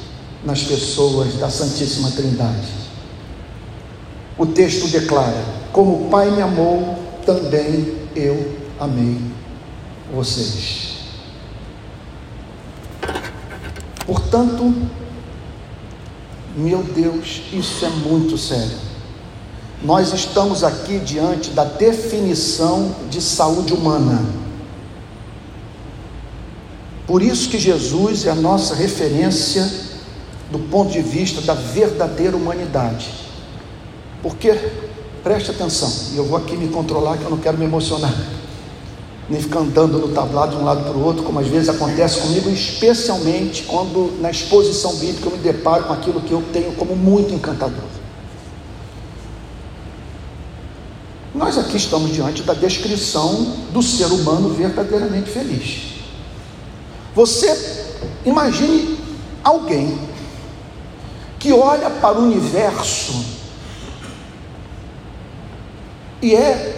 nas 0.44 0.62
pessoas 0.63 1.34
da 1.36 1.50
Santíssima 1.50 2.12
Trindade. 2.12 2.85
O 4.38 4.45
texto 4.45 4.88
declara: 4.88 5.43
Como 5.71 6.06
o 6.06 6.10
Pai 6.10 6.30
me 6.32 6.41
amou, 6.41 6.98
também 7.26 7.95
eu 8.15 8.56
amei 8.80 9.19
vocês. 10.13 10.95
Portanto, 14.06 14.74
meu 16.56 16.84
Deus, 16.84 17.41
isso 17.52 17.86
é 17.86 17.89
muito 17.89 18.38
sério. 18.38 18.78
Nós 19.84 20.13
estamos 20.13 20.63
aqui 20.63 21.00
diante 21.00 21.52
da 21.52 21.63
definição 21.63 22.95
de 23.10 23.21
saúde 23.21 23.74
humana. 23.74 24.24
Por 27.06 27.21
isso 27.21 27.50
que 27.50 27.60
Jesus 27.60 28.26
é 28.26 28.32
a 28.32 28.36
nossa 28.36 28.74
referência 28.74 29.69
do 30.52 30.60
ponto 30.60 30.91
de 30.91 31.02
vista 31.02 31.41
da 31.41 31.54
verdadeira 31.54 32.36
humanidade. 32.36 33.25
Porque, 34.26 34.52
preste 35.24 35.52
atenção, 35.52 35.88
e 36.12 36.18
eu 36.18 36.26
vou 36.26 36.36
aqui 36.36 36.58
me 36.58 36.68
controlar 36.70 37.16
que 37.16 37.26
eu 37.26 37.30
não 37.30 37.38
quero 37.38 37.60
me 37.60 37.66
emocionar, 37.66 38.12
nem 39.30 39.40
ficar 39.40 39.60
andando 39.60 40.00
no 40.00 40.08
tablado 40.08 40.56
de 40.56 40.64
um 40.64 40.66
lado 40.66 40.84
para 40.84 40.98
o 40.98 41.06
outro, 41.06 41.22
como 41.22 41.40
às 41.40 41.46
vezes 41.46 41.70
acontece 41.70 42.22
comigo, 42.22 42.50
especialmente 42.50 43.62
quando 43.66 44.20
na 44.20 44.32
exposição 44.32 44.96
bíblica 44.96 45.28
eu 45.28 45.32
me 45.32 45.38
deparo 45.38 45.84
com 45.84 45.94
aquilo 45.94 46.22
que 46.22 46.32
eu 46.32 46.44
tenho 46.52 46.72
como 46.72 46.96
muito 46.96 47.36
encantador. 47.36 47.86
Nós 51.36 51.60
aqui 51.60 51.78
estamos 51.78 52.12
diante 52.12 52.42
da 52.42 52.56
descrição 52.56 53.58
do 53.72 53.84
ser 53.84 54.08
humano 54.08 54.50
verdadeiramente 54.50 55.30
feliz. 55.30 55.84
Você 57.14 57.86
imagine 58.26 58.98
alguém 59.44 60.00
que 61.38 61.54
olha 61.54 61.92
para 61.92 62.18
o 62.18 62.24
universo 62.24 63.35
e 66.21 66.36
é 66.36 66.75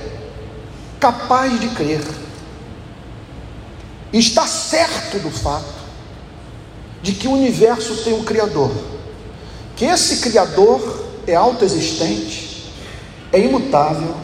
capaz 1.00 1.60
de 1.60 1.70
crer, 1.70 2.02
está 4.12 4.48
certo 4.48 5.20
do 5.20 5.30
fato 5.30 5.78
de 7.02 7.14
que 7.14 7.28
o 7.28 7.34
universo 7.34 8.04
tem 8.04 8.14
um 8.14 8.24
Criador, 8.24 8.72
que 9.76 9.86
esse 9.86 10.18
Criador 10.18 11.06
é 11.28 11.36
autoexistente, 11.36 12.72
é 13.32 13.40
imutável, 13.40 14.16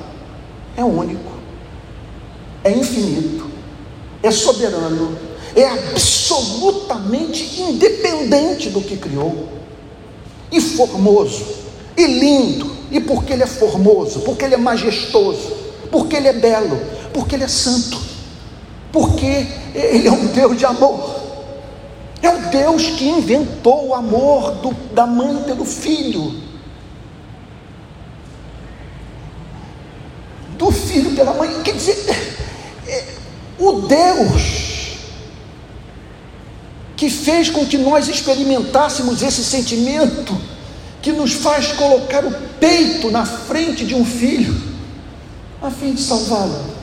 é 0.75 0.83
único, 0.83 1.31
é 2.63 2.71
infinito, 2.71 3.49
é 4.21 4.31
soberano, 4.31 5.17
é 5.55 5.65
absolutamente 5.65 7.61
independente 7.61 8.69
do 8.69 8.81
que 8.81 8.97
criou, 8.97 9.49
e 10.51 10.59
formoso, 10.59 11.45
e 11.95 12.05
lindo, 12.05 12.82
e 12.93 12.99
porque 13.01 13.33
ele 13.33 13.41
é 13.41 13.47
formoso, 13.47 14.19
porque 14.19 14.45
ele 14.45 14.53
é 14.53 14.57
majestoso, 14.57 15.51
porque 15.91 16.15
ele 16.15 16.27
é 16.27 16.33
belo, 16.33 16.79
porque 17.11 17.33
ele 17.33 17.43
é 17.43 17.47
santo, 17.47 17.99
porque 18.91 19.47
ele 19.73 20.07
é 20.07 20.11
um 20.11 20.27
Deus 20.27 20.55
de 20.55 20.63
amor. 20.63 21.23
É 22.21 22.29
o 22.29 22.39
Deus 22.51 22.83
que 22.91 23.09
inventou 23.09 23.87
o 23.87 23.95
amor 23.95 24.51
do, 24.61 24.73
da 24.93 25.07
mãe 25.07 25.41
pelo 25.41 25.65
filho, 25.65 26.35
do 30.55 30.71
filho 30.71 31.15
pela 31.15 31.33
mãe. 31.33 31.49
Quer 31.63 31.73
dizer, 31.73 31.97
é, 32.87 33.05
o 33.57 33.71
Deus 33.81 34.97
que 36.95 37.09
fez 37.09 37.49
com 37.49 37.65
que 37.65 37.79
nós 37.79 38.07
experimentássemos 38.07 39.23
esse 39.23 39.43
sentimento 39.43 40.52
que 41.03 41.11
nos 41.11 41.33
faz 41.33 41.73
colocar 41.73 42.23
o 42.23 42.31
peito 42.59 43.11
na 43.11 43.25
frente 43.25 43.85
de 43.85 43.93
um 43.93 44.05
filho, 44.05 44.55
a 45.61 45.69
fim 45.69 45.93
de 45.93 46.01
salvá-lo. 46.01 46.73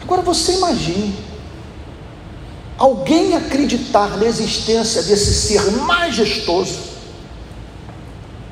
Agora 0.00 0.22
você 0.22 0.52
imagine 0.52 1.14
alguém 2.78 3.36
acreditar 3.36 4.16
na 4.16 4.24
existência 4.24 5.02
desse 5.02 5.34
ser 5.34 5.70
majestoso, 5.72 6.78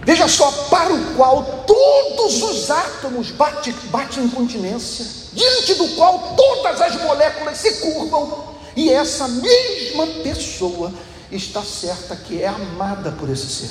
veja 0.04 0.28
só, 0.28 0.52
para 0.68 0.92
o 0.92 1.14
qual 1.14 1.64
todos 1.66 2.42
os 2.42 2.70
átomos 2.70 3.30
batem, 3.30 3.74
batem 3.84 4.24
em 4.24 4.28
continência, 4.28 5.06
diante 5.32 5.72
do 5.72 5.88
qual 5.96 6.34
todas 6.36 6.82
as 6.82 7.02
moléculas 7.02 7.56
se 7.56 7.80
curvam, 7.80 8.57
e 8.78 8.90
essa 8.90 9.26
mesma 9.26 10.06
pessoa 10.22 10.92
está 11.32 11.64
certa 11.64 12.14
que 12.14 12.40
é 12.40 12.46
amada 12.46 13.10
por 13.10 13.28
esse 13.28 13.48
ser. 13.48 13.70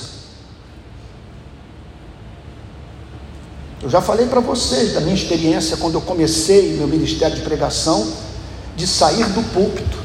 Eu 3.81 3.89
já 3.89 4.01
falei 4.01 4.27
para 4.27 4.41
vocês 4.41 4.93
da 4.93 4.99
minha 4.99 5.15
experiência 5.15 5.77
quando 5.77 5.93
eu 5.93 6.01
comecei 6.01 6.73
meu 6.73 6.89
ministério 6.89 7.37
de 7.37 7.41
pregação, 7.41 8.11
de 8.75 8.85
sair 8.85 9.25
do 9.27 9.41
púlpito 9.53 9.97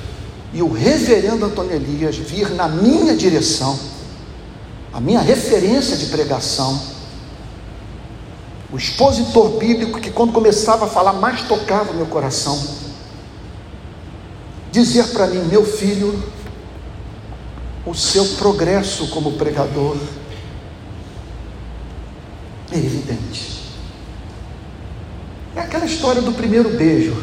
e 0.52 0.62
o 0.62 0.70
reverendo 0.70 1.46
Antônio 1.46 1.72
Elias 1.72 2.14
vir 2.14 2.50
na 2.50 2.68
minha 2.68 3.16
direção, 3.16 3.76
a 4.92 5.00
minha 5.00 5.20
referência 5.20 5.96
de 5.96 6.06
pregação, 6.06 6.80
o 8.72 8.76
expositor 8.76 9.58
bíblico 9.58 10.00
que 10.00 10.12
quando 10.12 10.32
começava 10.32 10.84
a 10.84 10.88
falar 10.88 11.14
mais 11.14 11.42
tocava 11.42 11.92
meu 11.92 12.06
coração, 12.06 12.81
dizer 14.72 15.08
para 15.08 15.26
mim, 15.26 15.44
meu 15.44 15.64
filho, 15.64 16.20
o 17.84 17.94
seu 17.94 18.24
progresso 18.36 19.08
como 19.08 19.32
pregador 19.32 19.96
é 22.72 22.78
evidente. 22.78 23.62
É 25.54 25.60
aquela 25.60 25.84
história 25.84 26.22
do 26.22 26.32
primeiro 26.32 26.70
beijo, 26.70 27.14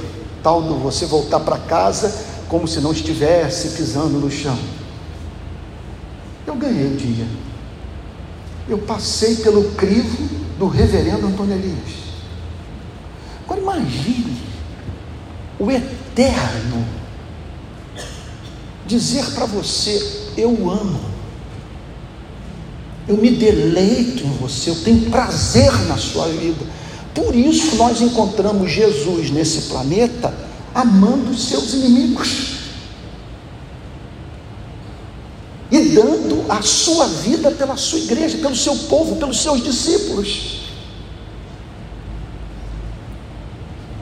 tal 0.43 0.61
do 0.61 0.75
você 0.75 1.07
voltar 1.07 1.39
para 1.39 1.57
casa 1.57 2.25
como 2.47 2.67
se 2.67 2.79
não 2.79 2.91
estivesse 2.91 3.69
pisando 3.69 4.19
no 4.19 4.29
chão. 4.29 4.57
Eu 6.45 6.55
ganhei 6.55 6.93
o 6.93 6.95
dia. 6.95 7.27
Eu 8.67 8.77
passei 8.77 9.37
pelo 9.37 9.71
crivo 9.71 10.29
do 10.59 10.67
reverendo 10.67 11.25
Antônio 11.25 11.55
Elias. 11.55 11.99
Agora 13.43 13.61
imagine 13.61 14.37
o 15.57 15.71
eterno 15.71 16.98
dizer 18.89 19.23
para 19.31 19.45
você: 19.45 20.31
Eu 20.35 20.69
amo, 20.69 20.99
eu 23.07 23.15
me 23.15 23.31
deleito 23.31 24.25
em 24.25 24.31
você, 24.41 24.71
eu 24.71 24.83
tenho 24.83 25.09
prazer 25.09 25.71
na 25.87 25.97
sua 25.97 26.27
vida. 26.27 26.65
Por 27.13 27.33
isso 27.35 27.75
nós 27.75 28.01
encontramos 28.01 28.71
Jesus 28.71 29.29
nesse 29.29 29.69
planeta 29.69 30.33
amando 30.73 31.31
os 31.31 31.45
seus 31.45 31.73
inimigos 31.73 32.59
e 35.71 35.79
dando 35.89 36.45
a 36.49 36.61
sua 36.61 37.07
vida 37.07 37.51
pela 37.51 37.77
sua 37.77 37.99
igreja, 37.99 38.37
pelo 38.39 38.55
seu 38.55 38.75
povo, 38.75 39.17
pelos 39.17 39.41
seus 39.41 39.63
discípulos. 39.63 40.59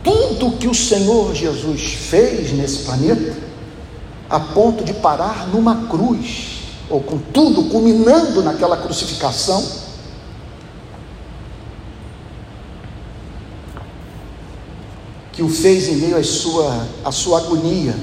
Tudo 0.04 0.58
que 0.58 0.67
o 0.67 0.73
Senhor 0.73 1.34
Jesus 1.36 1.82
fez 1.82 2.54
nesse 2.54 2.80
planeta, 2.80 3.37
a 4.30 4.40
ponto 4.40 4.84
de 4.84 4.94
parar 4.94 5.48
numa 5.48 5.88
cruz, 5.88 6.62
ou 6.90 7.02
com 7.02 7.18
tudo 7.18 7.70
culminando 7.70 8.44
naquela 8.44 8.78
crucificação, 8.78 9.63
que 15.32 15.44
o 15.44 15.50
fez 15.50 15.88
em 15.88 15.98
meio 15.98 16.18
à 16.18 16.24
sua, 16.24 16.88
à 17.06 17.12
sua 17.12 17.40
agonia, 17.40 17.96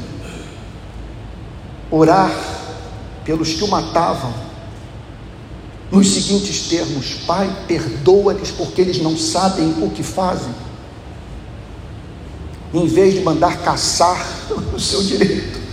orar 1.91 2.33
pelos 3.25 3.55
que 3.55 3.65
o 3.65 3.69
matavam, 3.69 4.33
nos 5.91 6.09
seguintes 6.09 6.69
termos: 6.69 7.15
Pai, 7.27 7.65
perdoa-lhes 7.67 8.51
porque 8.51 8.81
eles 8.81 9.03
não 9.03 9.17
sabem 9.17 9.75
o 9.83 9.91
que 9.91 10.03
fazem. 10.03 10.55
Em 12.73 12.87
vez 12.87 13.15
de 13.15 13.21
mandar 13.21 13.59
caçar 13.63 14.25
o 14.75 14.79
seu 14.79 15.03
direito, 15.03 15.63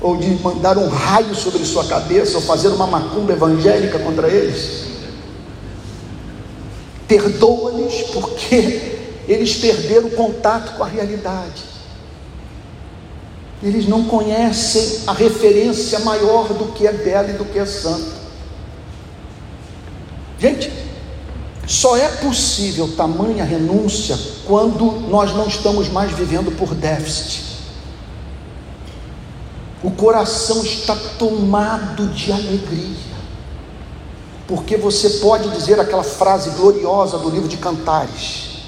ou 0.00 0.16
de 0.16 0.28
mandar 0.42 0.76
um 0.76 0.88
raio 0.88 1.34
sobre 1.34 1.64
sua 1.64 1.84
cabeça, 1.84 2.36
ou 2.36 2.42
fazer 2.42 2.68
uma 2.68 2.86
macumba 2.86 3.32
evangélica 3.32 3.98
contra 3.98 4.28
eles, 4.28 4.86
perdoa-lhes 7.08 8.02
porque 8.12 8.96
eles 9.26 9.56
perderam 9.56 10.08
o 10.08 10.10
contato 10.12 10.76
com 10.76 10.84
a 10.84 10.86
realidade. 10.86 11.64
Eles 13.62 13.88
não 13.88 14.04
conhecem 14.04 15.00
a 15.06 15.12
referência 15.12 15.98
maior 16.00 16.48
do 16.48 16.72
que 16.72 16.86
é 16.86 16.92
belo 16.92 17.30
e 17.30 17.32
do 17.32 17.44
que 17.44 17.58
é 17.58 17.64
santo. 17.64 18.14
Gente, 20.38 20.70
só 21.66 21.96
é 21.96 22.08
possível 22.08 22.94
tamanha 22.96 23.44
renúncia 23.44 24.16
quando 24.46 25.08
nós 25.08 25.34
não 25.34 25.48
estamos 25.48 25.88
mais 25.88 26.12
vivendo 26.12 26.54
por 26.56 26.74
déficit. 26.74 27.55
O 29.86 29.92
coração 29.92 30.64
está 30.64 30.96
tomado 31.16 32.08
de 32.08 32.32
alegria. 32.32 33.06
Porque 34.48 34.76
você 34.76 35.08
pode 35.20 35.48
dizer 35.50 35.78
aquela 35.78 36.02
frase 36.02 36.50
gloriosa 36.50 37.18
do 37.18 37.30
livro 37.30 37.46
de 37.46 37.56
Cantares: 37.56 38.62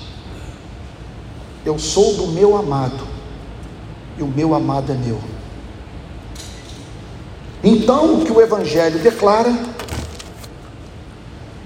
eu 1.67 1.77
sou 1.77 2.15
do 2.15 2.29
meu 2.29 2.57
amado, 2.57 3.05
e 4.17 4.23
o 4.23 4.29
meu 4.29 4.55
amado 4.55 4.93
é 4.93 4.95
meu. 4.95 5.19
Então, 7.65 8.21
o 8.21 8.25
que 8.25 8.31
o 8.31 8.41
Evangelho 8.41 9.01
declara 9.01 9.53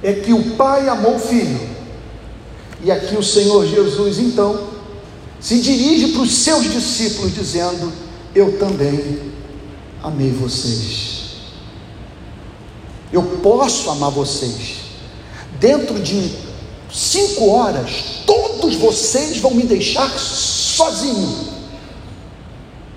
é 0.02 0.14
que 0.14 0.32
o 0.32 0.56
Pai 0.56 0.88
amou 0.88 1.16
o 1.16 1.20
Filho, 1.20 1.60
e 2.82 2.90
aqui 2.90 3.14
o 3.18 3.22
Senhor 3.22 3.66
Jesus, 3.66 4.18
então, 4.18 4.68
se 5.38 5.60
dirige 5.60 6.14
para 6.14 6.22
os 6.22 6.32
seus 6.32 6.72
discípulos, 6.72 7.34
dizendo: 7.34 7.92
Eu 8.34 8.58
também 8.58 9.31
amei 10.02 10.30
vocês. 10.30 11.22
Eu 13.12 13.22
posso 13.42 13.90
amar 13.90 14.10
vocês. 14.10 14.76
Dentro 15.60 16.00
de 16.00 16.34
cinco 16.92 17.50
horas, 17.50 18.22
todos 18.26 18.74
vocês 18.76 19.38
vão 19.38 19.54
me 19.54 19.64
deixar 19.64 20.08
sozinho. 20.18 21.52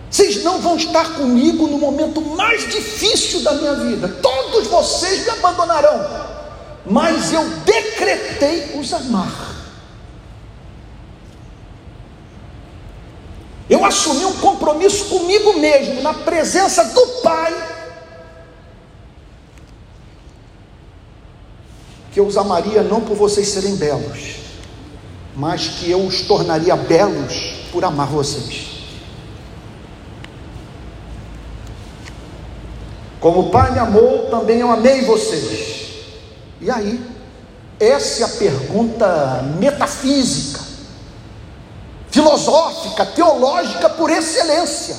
Vocês 0.09 0.43
não 0.43 0.61
vão 0.61 0.77
estar 0.77 1.15
comigo 1.15 1.67
no 1.67 1.77
momento 1.77 2.21
mais 2.21 2.61
difícil 2.69 3.41
da 3.43 3.53
minha 3.53 3.75
vida. 3.75 4.07
Todos 4.21 4.67
vocês 4.67 5.25
me 5.25 5.29
abandonarão. 5.31 6.35
Mas 6.85 7.33
eu 7.33 7.43
decretei 7.65 8.79
os 8.79 8.93
amar. 8.93 9.44
Eu 13.69 13.83
assumi 13.83 14.25
um 14.25 14.33
compromisso 14.33 15.05
comigo 15.05 15.59
mesmo, 15.59 16.01
na 16.01 16.13
presença 16.13 16.83
do 16.85 17.05
Pai, 17.23 17.53
que 22.11 22.19
eu 22.19 22.27
os 22.27 22.37
amaria 22.37 22.83
não 22.83 23.01
por 23.01 23.15
vocês 23.17 23.47
serem 23.47 23.75
belos, 23.75 24.35
mas 25.35 25.67
que 25.67 25.89
eu 25.89 26.05
os 26.05 26.21
tornaria 26.21 26.75
belos 26.75 27.67
por 27.71 27.83
amar 27.83 28.07
vocês. 28.07 28.75
Como 33.19 33.39
o 33.39 33.49
Pai 33.49 33.71
me 33.71 33.79
amou, 33.79 34.29
também 34.29 34.59
eu 34.59 34.71
amei 34.71 35.01
vocês. 35.01 36.05
E 36.61 36.69
aí, 36.69 37.03
essa 37.79 38.21
é 38.21 38.25
a 38.25 38.29
pergunta 38.29 39.41
metafísica, 39.59 40.61
filosófica, 42.15 43.05
teológica 43.05 43.89
por 43.89 44.09
excelência. 44.09 44.95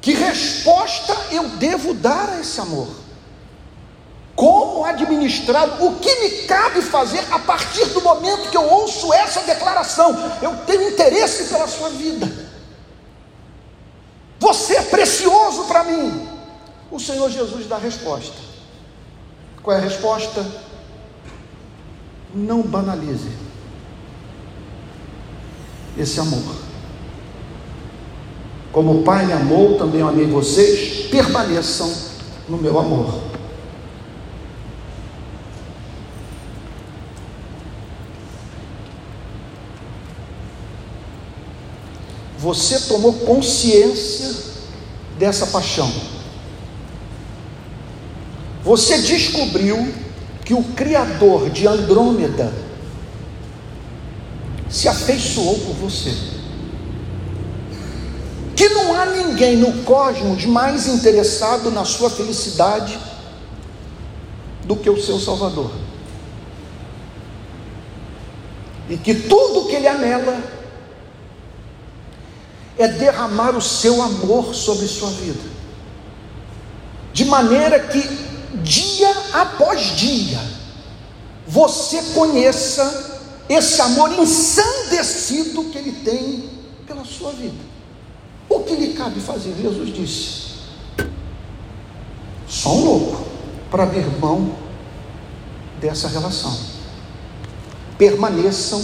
Que 0.00 0.14
resposta 0.14 1.14
eu 1.32 1.48
devo 1.48 1.92
dar 1.94 2.28
a 2.30 2.40
esse 2.40 2.60
amor? 2.60 3.00
como 4.36 4.86
administrar, 4.86 5.82
o 5.82 5.96
que 5.96 6.14
me 6.14 6.30
cabe 6.46 6.80
fazer 6.80 7.22
a 7.30 7.38
partir 7.40 7.84
do 7.90 8.00
momento 8.00 8.48
que 8.48 8.56
eu 8.56 8.66
ouço 8.66 9.12
essa 9.12 9.42
declaração. 9.42 10.16
Eu 10.40 10.56
tenho 10.64 10.88
interesse 10.88 11.44
pela 11.52 11.68
sua 11.68 11.90
vida. 11.90 12.26
Você 14.38 14.76
é 14.76 14.82
precioso 14.82 15.64
para 15.64 15.84
mim. 15.84 16.26
O 16.90 16.98
Senhor 16.98 17.28
Jesus 17.28 17.66
dá 17.66 17.76
a 17.76 17.80
resposta. 17.80 18.32
Qual 19.62 19.76
é 19.76 19.78
a 19.78 19.82
resposta? 19.82 20.42
Não 22.32 22.62
banalize 22.62 23.49
esse 25.98 26.20
amor. 26.20 26.54
Como 28.72 29.00
o 29.00 29.02
Pai 29.02 29.26
me 29.26 29.32
amou, 29.32 29.76
também 29.76 30.00
eu 30.00 30.08
amei 30.08 30.26
vocês, 30.26 31.06
permaneçam 31.10 31.92
no 32.48 32.56
meu 32.56 32.78
amor. 32.78 33.30
você 42.40 42.80
tomou 42.88 43.12
consciência 43.12 44.34
dessa 45.18 45.46
paixão. 45.48 45.92
Você 48.64 48.96
descobriu 49.02 49.92
que 50.42 50.54
o 50.54 50.62
Criador 50.62 51.50
de 51.50 51.66
Andrômeda 51.66 52.50
se 54.70 54.88
afeiçoou 54.88 55.58
por 55.58 55.74
você. 55.74 56.14
Que 58.54 58.68
não 58.68 58.94
há 58.94 59.06
ninguém 59.06 59.56
no 59.56 59.82
cosmos 59.82 60.44
mais 60.46 60.86
interessado 60.86 61.70
na 61.70 61.84
sua 61.84 62.08
felicidade 62.08 62.98
do 64.64 64.76
que 64.76 64.88
o 64.88 65.02
seu 65.02 65.18
Salvador. 65.18 65.72
E 68.88 68.96
que 68.96 69.14
tudo 69.14 69.66
que 69.66 69.74
ele 69.74 69.88
anela 69.88 70.40
é 72.78 72.86
derramar 72.88 73.56
o 73.56 73.60
seu 73.60 74.00
amor 74.00 74.54
sobre 74.54 74.86
sua 74.86 75.10
vida, 75.10 75.48
de 77.12 77.24
maneira 77.24 77.80
que 77.80 78.00
dia 78.62 79.10
após 79.32 79.96
dia 79.96 80.40
você 81.46 82.02
conheça 82.14 83.19
esse 83.50 83.82
amor 83.82 84.12
ensandecido 84.12 85.64
que 85.64 85.78
ele 85.78 85.92
tem 86.04 86.48
pela 86.86 87.04
sua 87.04 87.32
vida. 87.32 87.58
O 88.48 88.60
que 88.60 88.76
lhe 88.76 88.94
cabe 88.94 89.20
fazer? 89.20 89.54
Jesus 89.60 89.92
disse: 89.92 90.50
só 92.48 92.70
um 92.70 92.84
louco 92.84 93.24
para 93.70 93.82
abrir 93.82 94.06
mão 94.20 94.54
dessa 95.80 96.06
relação. 96.06 96.56
Permaneçam 97.98 98.82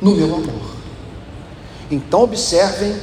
no 0.00 0.12
meu 0.12 0.34
amor. 0.34 0.76
Então 1.90 2.22
observem 2.22 2.96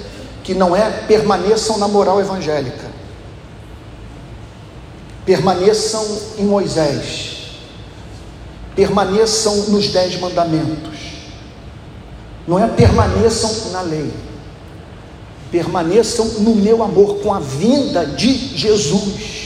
que 0.44 0.54
não 0.54 0.76
é 0.76 0.90
permaneçam 1.08 1.78
na 1.78 1.88
moral 1.88 2.20
evangélica. 2.20 2.92
Permaneçam 5.26 6.06
em 6.38 6.46
Moisés. 6.46 7.35
Permaneçam 8.76 9.56
nos 9.70 9.88
dez 9.88 10.20
mandamentos. 10.20 11.00
Não 12.48 12.64
é 12.64 12.68
permaneçam 12.68 13.72
na 13.72 13.82
lei. 13.82 14.12
Permaneçam 15.52 16.26
no 16.40 16.56
meu 16.56 16.84
amor 16.84 17.20
com 17.20 17.34
a 17.34 17.40
vinda 17.40 18.06
de 18.06 18.34
Jesus. 18.58 19.46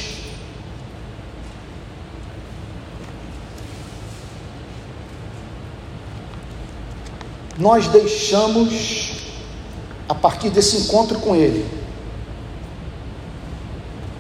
Nós 7.58 7.88
deixamos 7.88 9.20
a 10.08 10.16
partir 10.16 10.50
desse 10.50 10.78
encontro 10.78 11.20
com 11.20 11.36
Ele, 11.36 11.64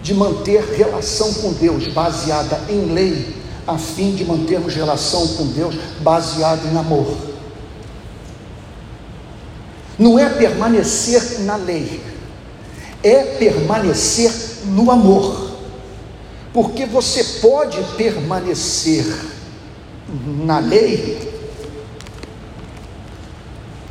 de 0.03 0.13
manter 0.13 0.61
relação 0.75 1.33
com 1.35 1.53
Deus 1.53 1.87
baseada 1.87 2.61
em 2.69 2.93
lei, 2.93 3.35
a 3.67 3.77
fim 3.77 4.15
de 4.15 4.25
mantermos 4.25 4.73
relação 4.73 5.27
com 5.29 5.47
Deus 5.47 5.75
baseada 6.01 6.67
em 6.67 6.77
amor. 6.77 7.15
Não 9.97 10.17
é 10.17 10.29
permanecer 10.29 11.41
na 11.41 11.55
lei, 11.55 12.01
é 13.03 13.23
permanecer 13.37 14.31
no 14.65 14.89
amor. 14.89 15.49
Porque 16.53 16.85
você 16.85 17.23
pode 17.41 17.77
permanecer 17.95 19.05
na 20.43 20.59
lei 20.59 21.29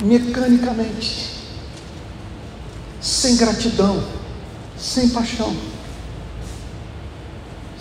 mecanicamente 0.02 1.38
sem 3.00 3.36
gratidão, 3.36 4.02
sem 4.78 5.08
paixão, 5.08 5.54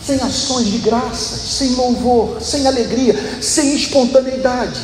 sem 0.07 0.21
ações 0.21 0.67
de 0.67 0.77
graça, 0.77 1.35
sem 1.35 1.75
louvor, 1.75 2.41
sem 2.41 2.65
alegria, 2.65 3.13
sem 3.41 3.75
espontaneidade, 3.75 4.79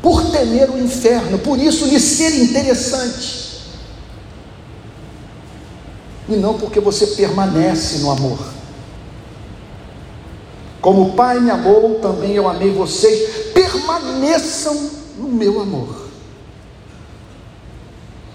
por 0.00 0.30
temer 0.30 0.70
o 0.70 0.78
inferno, 0.78 1.38
por 1.38 1.58
isso 1.58 1.84
lhe 1.84 2.00
ser 2.00 2.34
interessante, 2.42 3.60
e 6.26 6.36
não 6.36 6.54
porque 6.54 6.80
você 6.80 7.06
permanece 7.08 7.98
no 7.98 8.10
amor. 8.10 8.38
Como 10.80 11.08
o 11.08 11.12
Pai 11.12 11.38
me 11.38 11.50
amou, 11.50 11.98
também 12.00 12.32
eu 12.32 12.48
amei 12.48 12.70
vocês, 12.70 13.52
permaneçam 13.52 14.90
no 15.18 15.28
meu 15.28 15.60
amor. 15.60 16.06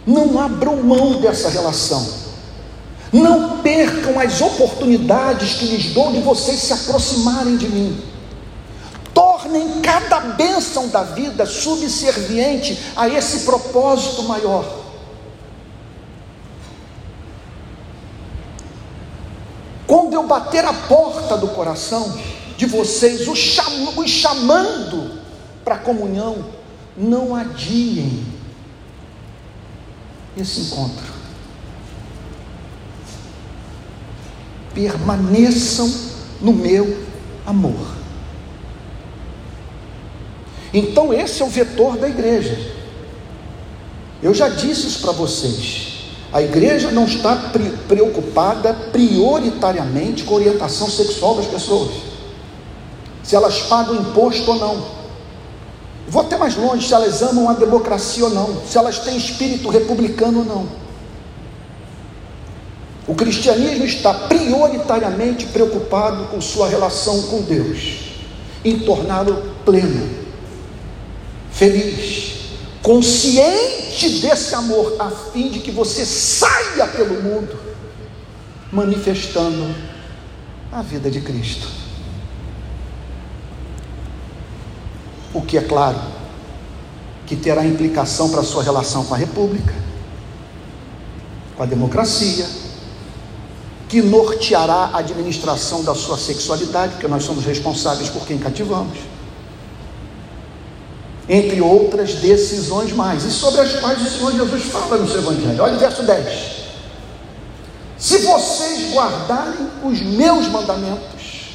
Não 0.05 0.39
abram 0.39 0.83
mão 0.83 1.19
dessa 1.19 1.49
relação. 1.49 2.30
Não 3.11 3.59
percam 3.59 4.17
as 4.19 4.39
oportunidades 4.39 5.55
que 5.55 5.65
lhes 5.65 5.93
dou 5.93 6.13
de 6.13 6.19
vocês 6.21 6.59
se 6.59 6.71
aproximarem 6.71 7.57
de 7.57 7.67
mim. 7.67 8.01
Tornem 9.13 9.81
cada 9.81 10.19
bênção 10.21 10.87
da 10.87 11.03
vida 11.03 11.45
subserviente 11.45 12.79
a 12.95 13.09
esse 13.09 13.39
propósito 13.39 14.23
maior. 14.23 14.79
Quando 19.85 20.13
eu 20.13 20.25
bater 20.25 20.63
a 20.63 20.71
porta 20.71 21.35
do 21.35 21.49
coração 21.49 22.17
de 22.55 22.65
vocês, 22.65 23.27
os, 23.27 23.37
chamando 24.07 25.19
para 25.65 25.75
a 25.75 25.79
comunhão, 25.79 26.45
não 26.95 27.35
adiem 27.35 28.23
esse 30.37 30.61
encontro. 30.61 31.20
Permaneçam 34.73 35.91
no 36.41 36.53
meu 36.53 36.97
amor. 37.45 38.01
Então, 40.73 41.13
esse 41.13 41.41
é 41.41 41.45
o 41.45 41.49
vetor 41.49 41.97
da 41.97 42.07
igreja. 42.07 42.57
Eu 44.23 44.33
já 44.33 44.47
disse 44.47 44.87
isso 44.87 45.01
para 45.01 45.11
vocês. 45.11 45.91
A 46.31 46.41
igreja 46.41 46.91
não 46.91 47.05
está 47.05 47.51
preocupada 47.87 48.73
prioritariamente 48.73 50.23
com 50.23 50.35
a 50.35 50.37
orientação 50.37 50.89
sexual 50.89 51.35
das 51.35 51.47
pessoas, 51.47 51.91
se 53.21 53.35
elas 53.35 53.61
pagam 53.63 53.95
imposto 53.95 54.49
ou 54.49 54.57
não. 54.57 55.01
Vou 56.07 56.21
até 56.21 56.37
mais 56.37 56.55
longe, 56.55 56.87
se 56.87 56.93
elas 56.93 57.21
amam 57.21 57.49
a 57.49 57.53
democracia 57.53 58.23
ou 58.23 58.29
não, 58.29 58.61
se 58.65 58.77
elas 58.77 58.99
têm 58.99 59.17
espírito 59.17 59.69
republicano 59.69 60.39
ou 60.39 60.45
não. 60.45 60.80
O 63.11 63.13
cristianismo 63.13 63.83
está 63.83 64.13
prioritariamente 64.13 65.47
preocupado 65.47 66.27
com 66.27 66.39
sua 66.39 66.69
relação 66.69 67.23
com 67.23 67.41
Deus, 67.41 68.13
em 68.63 68.79
torná-lo 68.79 69.51
pleno, 69.65 70.09
feliz, 71.51 72.35
consciente 72.81 74.21
desse 74.21 74.55
amor, 74.55 74.95
a 74.97 75.09
fim 75.09 75.49
de 75.49 75.59
que 75.59 75.71
você 75.71 76.05
saia 76.05 76.87
pelo 76.87 77.21
mundo 77.21 77.59
manifestando 78.71 79.75
a 80.71 80.81
vida 80.81 81.11
de 81.11 81.19
Cristo. 81.19 81.81
o 85.33 85.41
que 85.41 85.57
é 85.57 85.61
claro 85.61 85.97
que 87.25 87.35
terá 87.35 87.65
implicação 87.65 88.29
para 88.29 88.41
a 88.41 88.43
sua 88.43 88.61
relação 88.61 89.05
com 89.05 89.13
a 89.13 89.17
República, 89.17 89.73
com 91.55 91.63
a 91.63 91.65
democracia, 91.65 92.60
que 93.91 94.01
norteará 94.01 94.91
a 94.93 94.99
administração 94.99 95.83
da 95.83 95.93
sua 95.93 96.17
sexualidade, 96.17 96.93
porque 96.93 97.09
nós 97.09 97.25
somos 97.25 97.43
responsáveis 97.43 98.07
por 98.07 98.25
quem 98.25 98.37
cativamos, 98.37 98.97
entre 101.27 101.59
outras 101.59 102.13
decisões 102.13 102.93
mais, 102.93 103.25
e 103.25 103.31
sobre 103.31 103.59
as 103.59 103.73
quais 103.81 104.01
o 104.01 104.09
Senhor 104.09 104.31
Jesus 104.31 104.63
fala 104.71 104.95
no 104.95 105.09
seu 105.09 105.19
Evangelho. 105.19 105.61
Olha 105.61 105.75
o 105.75 105.77
verso 105.77 106.03
10. 106.03 106.51
Se 107.97 108.19
vocês 108.19 108.93
guardarem 108.93 109.67
os 109.83 110.01
meus 110.01 110.47
mandamentos, 110.47 111.49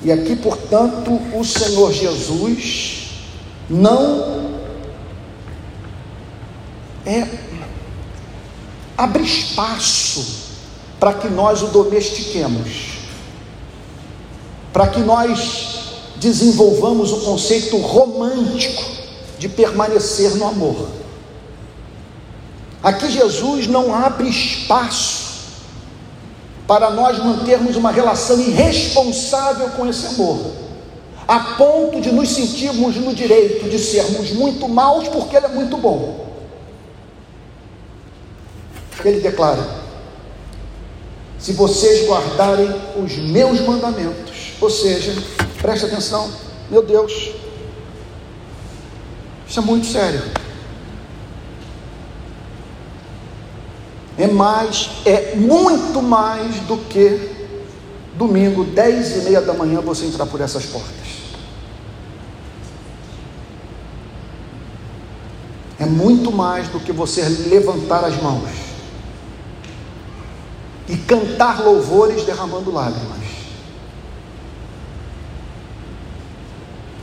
e 0.00 0.12
aqui, 0.12 0.36
portanto, 0.36 1.20
o 1.34 1.44
Senhor 1.44 1.92
Jesus 1.92 3.08
não 3.68 4.52
é 7.04 7.26
abre 8.96 9.24
espaço 9.24 10.47
para 10.98 11.14
que 11.14 11.28
nós 11.28 11.62
o 11.62 11.68
domestiquemos, 11.68 12.98
para 14.72 14.88
que 14.88 15.00
nós 15.00 15.78
desenvolvamos 16.16 17.12
o 17.12 17.20
conceito 17.20 17.76
romântico 17.78 18.82
de 19.38 19.48
permanecer 19.48 20.34
no 20.36 20.46
amor. 20.46 20.88
Aqui 22.82 23.10
Jesus 23.10 23.66
não 23.66 23.94
abre 23.94 24.28
espaço 24.28 25.28
para 26.66 26.90
nós 26.90 27.18
mantermos 27.18 27.76
uma 27.76 27.90
relação 27.90 28.38
irresponsável 28.40 29.70
com 29.70 29.86
esse 29.86 30.06
amor, 30.06 30.52
a 31.26 31.40
ponto 31.56 32.00
de 32.00 32.12
nos 32.12 32.28
sentirmos 32.28 32.96
no 32.96 33.14
direito 33.14 33.68
de 33.68 33.78
sermos 33.78 34.32
muito 34.32 34.68
maus 34.68 35.08
porque 35.08 35.36
ele 35.36 35.46
é 35.46 35.48
muito 35.48 35.76
bom. 35.76 36.26
Ele 39.04 39.20
declara: 39.20 39.87
Se 41.38 41.52
vocês 41.52 42.06
guardarem 42.06 42.68
os 42.96 43.16
meus 43.16 43.60
mandamentos, 43.60 44.54
ou 44.60 44.68
seja, 44.68 45.14
preste 45.62 45.86
atenção, 45.86 46.30
meu 46.68 46.82
Deus, 46.82 47.30
isso 49.48 49.60
é 49.60 49.62
muito 49.62 49.86
sério. 49.86 50.22
É 54.18 54.26
mais, 54.26 54.90
é 55.06 55.36
muito 55.36 56.02
mais 56.02 56.56
do 56.62 56.76
que 56.76 57.48
domingo, 58.16 58.64
dez 58.64 59.16
e 59.16 59.20
meia 59.20 59.40
da 59.40 59.54
manhã, 59.54 59.80
você 59.80 60.06
entrar 60.06 60.26
por 60.26 60.40
essas 60.40 60.66
portas. 60.66 60.98
É 65.78 65.86
muito 65.86 66.32
mais 66.32 66.66
do 66.66 66.80
que 66.80 66.90
você 66.90 67.22
levantar 67.48 68.04
as 68.04 68.20
mãos 68.20 68.67
e 70.88 70.96
cantar 70.96 71.62
louvores 71.62 72.24
derramando 72.24 72.72
lágrimas. 72.72 73.18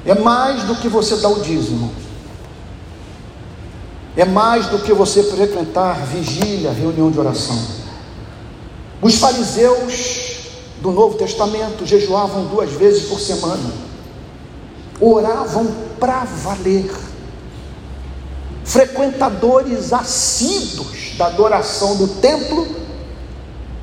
É 0.05 0.15
mais 0.15 0.63
do 0.63 0.75
que 0.75 0.87
você 0.87 1.17
dar 1.17 1.29
o 1.29 1.41
dízimo. 1.41 1.91
É 4.17 4.23
mais 4.23 4.67
do 4.67 4.79
que 4.79 4.93
você 4.93 5.23
frequentar 5.23 6.05
vigília, 6.05 6.71
reunião 6.71 7.11
de 7.11 7.19
oração. 7.19 7.59
Os 9.01 9.15
fariseus 9.15 10.35
do 10.81 10.91
Novo 10.91 11.17
Testamento 11.17 11.85
jejuavam 11.85 12.45
duas 12.45 12.71
vezes 12.71 13.09
por 13.09 13.19
semana, 13.19 13.73
oravam 14.99 15.67
para 15.99 16.23
valer, 16.23 16.91
frequentadores 18.63 19.91
assíduos 19.91 21.13
da 21.17 21.27
adoração 21.27 21.97
do 21.97 22.07
templo 22.07 22.84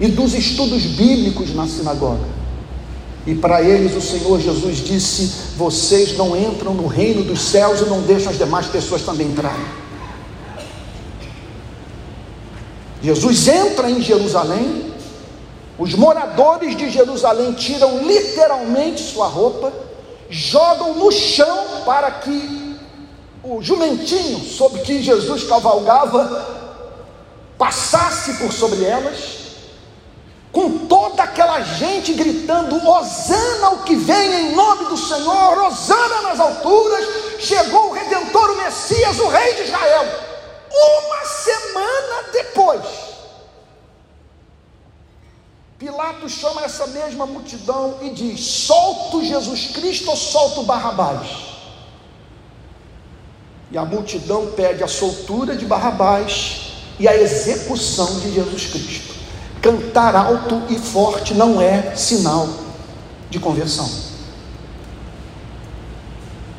e 0.02 0.08
dos 0.08 0.34
estudos 0.34 0.82
bíblicos 0.82 1.54
na 1.54 1.64
sinagoga. 1.68 2.26
E 3.24 3.36
para 3.36 3.62
eles 3.62 3.94
o 3.94 4.00
Senhor 4.00 4.40
Jesus 4.40 4.78
disse: 4.78 5.54
Vocês 5.56 6.18
não 6.18 6.36
entram 6.36 6.74
no 6.74 6.88
reino 6.88 7.22
dos 7.22 7.40
céus 7.40 7.80
e 7.80 7.84
não 7.84 8.00
deixam 8.00 8.32
as 8.32 8.36
demais 8.36 8.66
pessoas 8.66 9.02
também 9.02 9.28
entrarem. 9.28 9.64
Jesus 13.00 13.46
entra 13.46 13.88
em 13.88 14.02
Jerusalém, 14.02 14.92
os 15.78 15.94
moradores 15.94 16.76
de 16.76 16.90
Jerusalém 16.90 17.52
tiram 17.52 18.04
literalmente 18.04 19.00
sua 19.00 19.28
roupa, 19.28 19.72
jogam 20.28 20.94
no 20.96 21.12
chão 21.12 21.82
para 21.84 22.10
que 22.10 22.76
o 23.44 23.62
jumentinho 23.62 24.40
sobre 24.40 24.80
que 24.80 25.00
Jesus 25.00 25.44
cavalgava 25.44 26.60
passasse 27.56 28.34
por 28.34 28.52
sobre 28.52 28.82
elas 28.84 29.41
com 30.52 30.86
toda 30.86 31.22
aquela 31.22 31.60
gente 31.62 32.12
gritando: 32.12 32.76
Hosana 32.86 33.70
o 33.70 33.82
que 33.82 33.96
vem 33.96 34.50
em 34.50 34.54
nome 34.54 34.84
do 34.84 34.96
Senhor, 34.96 35.58
Hosana 35.58 36.22
nas 36.22 36.38
alturas, 36.38 37.40
chegou 37.40 37.88
o 37.88 37.92
Redentor, 37.94 38.50
o 38.50 38.56
Messias, 38.58 39.18
o 39.18 39.28
Rei 39.28 39.54
de 39.54 39.62
Israel. 39.62 40.04
Uma 40.70 41.24
semana 41.24 42.22
depois, 42.32 42.82
Pilatos 45.78 46.32
chama 46.32 46.62
essa 46.62 46.86
mesma 46.88 47.24
multidão 47.24 47.98
e 48.02 48.10
diz: 48.10 48.40
Solto 48.40 49.24
Jesus 49.24 49.68
Cristo 49.68 50.10
ou 50.10 50.16
solto 50.16 50.62
Barrabás? 50.64 51.50
E 53.70 53.78
a 53.78 53.86
multidão 53.86 54.52
pede 54.52 54.84
a 54.84 54.88
soltura 54.88 55.56
de 55.56 55.64
Barrabás 55.64 56.74
e 57.00 57.08
a 57.08 57.16
execução 57.16 58.20
de 58.20 58.34
Jesus 58.34 58.66
Cristo 58.66 59.11
cantar 59.62 60.16
alto 60.16 60.60
e 60.68 60.76
forte 60.76 61.34
não 61.34 61.62
é 61.62 61.94
sinal 61.94 62.48
de 63.30 63.38
conversão. 63.38 63.88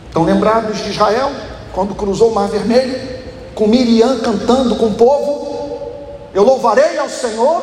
Estão 0.07 0.23
lembrados 0.23 0.77
de 0.77 0.91
Israel, 0.91 1.31
quando 1.73 1.93
cruzou 1.93 2.31
o 2.31 2.35
Mar 2.35 2.47
Vermelho, 2.47 3.21
com 3.53 3.67
Miriam 3.67 4.21
cantando 4.21 4.77
com 4.77 4.87
o 4.87 4.95
povo: 4.95 5.91
Eu 6.33 6.43
louvarei 6.43 6.97
ao 6.97 7.09
Senhor, 7.09 7.61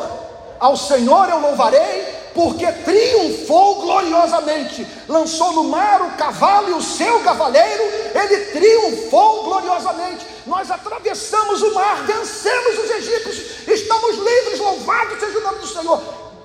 ao 0.59 0.77
Senhor 0.77 1.27
eu 1.29 1.39
louvarei, 1.39 2.05
porque 2.35 2.65
triunfou 2.71 3.81
gloriosamente, 3.81 4.85
lançou 5.07 5.53
no 5.53 5.63
mar 5.63 6.01
o 6.01 6.11
cavalo 6.11 6.69
e 6.69 6.73
o 6.73 6.81
seu 6.81 7.21
cavaleiro, 7.21 7.83
ele 8.13 8.37
triunfou 8.45 9.45
gloriosamente. 9.45 10.30
Nós 10.45 10.71
atravessamos 10.71 11.61
o 11.61 11.73
mar, 11.73 12.05
vencemos 12.05 12.79
os 12.83 12.89
egípcios, 12.89 13.67
estamos 13.67 14.17
livres, 14.17 14.59
louvado 14.59 15.19
seja 15.19 15.37
o 15.37 15.43
nome 15.43 15.59
do 15.59 15.67
Senhor. 15.67 16.01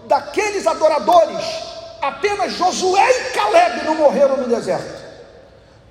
Daqueles 0.06 0.66
adoradores, 0.66 1.44
apenas 2.02 2.52
Josué 2.52 3.10
e 3.10 3.30
Caleb 3.32 3.84
não 3.84 3.94
morreram 3.94 4.36
no 4.36 4.48
deserto, 4.48 5.02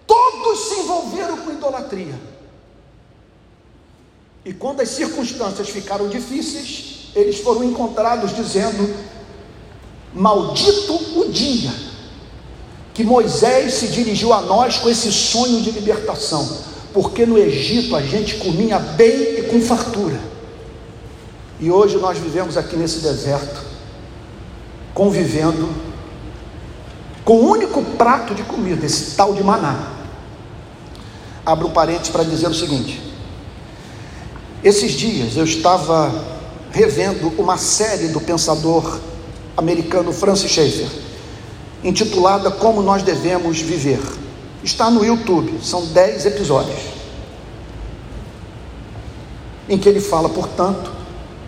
todos 0.05 0.59
se 0.69 0.79
envolveram 0.79 1.37
com 1.37 1.51
idolatria. 1.51 2.15
E 4.45 4.53
quando 4.53 4.81
as 4.81 4.89
circunstâncias 4.89 5.69
ficaram 5.69 6.07
difíceis, 6.07 7.09
eles 7.15 7.39
foram 7.39 7.63
encontrados 7.63 8.35
dizendo: 8.35 8.95
Maldito 10.13 11.19
o 11.19 11.29
dia 11.31 11.73
que 12.93 13.03
Moisés 13.03 13.73
se 13.73 13.87
dirigiu 13.87 14.31
a 14.31 14.41
nós 14.41 14.77
com 14.77 14.89
esse 14.89 15.11
sonho 15.11 15.61
de 15.61 15.71
libertação, 15.71 16.47
porque 16.95 17.25
no 17.25 17.37
Egito 17.37 17.93
a 17.93 18.01
gente 18.01 18.35
comia 18.35 18.79
bem 18.79 19.39
e 19.39 19.43
com 19.51 19.59
fartura. 19.59 20.17
E 21.59 21.69
hoje 21.69 21.97
nós 21.97 22.17
vivemos 22.17 22.55
aqui 22.55 22.77
nesse 22.77 22.99
deserto, 22.99 23.61
convivendo 24.93 25.67
com 27.25 27.33
o 27.33 27.49
único 27.49 27.83
prato 27.83 28.33
de 28.33 28.43
comida, 28.43 28.85
esse 28.85 29.13
tal 29.13 29.33
de 29.33 29.43
maná. 29.43 29.91
Abro 31.45 31.67
um 31.67 31.71
parênteses 31.71 32.13
para 32.13 32.23
dizer 32.23 32.47
o 32.47 32.53
seguinte: 32.53 33.01
esses 34.63 34.93
dias 34.93 35.35
eu 35.35 35.43
estava 35.43 36.13
revendo 36.71 37.27
uma 37.37 37.57
série 37.57 38.07
do 38.07 38.21
pensador 38.21 39.01
americano 39.57 40.13
Francis 40.13 40.49
Schaeffer, 40.49 40.87
intitulada 41.83 42.49
Como 42.51 42.81
Nós 42.81 43.03
Devemos 43.03 43.59
Viver. 43.59 43.99
Está 44.65 44.89
no 44.89 45.05
YouTube, 45.05 45.59
são 45.63 45.85
dez 45.85 46.25
episódios. 46.25 46.79
Em 49.69 49.77
que 49.77 49.87
ele 49.87 50.01
fala, 50.01 50.27
portanto, 50.27 50.91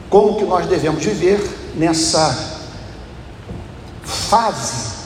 como 0.07 0.35
que 0.35 0.45
nós 0.45 0.67
devemos 0.67 1.03
viver 1.03 1.41
nessa 1.73 2.59
fase 4.03 4.97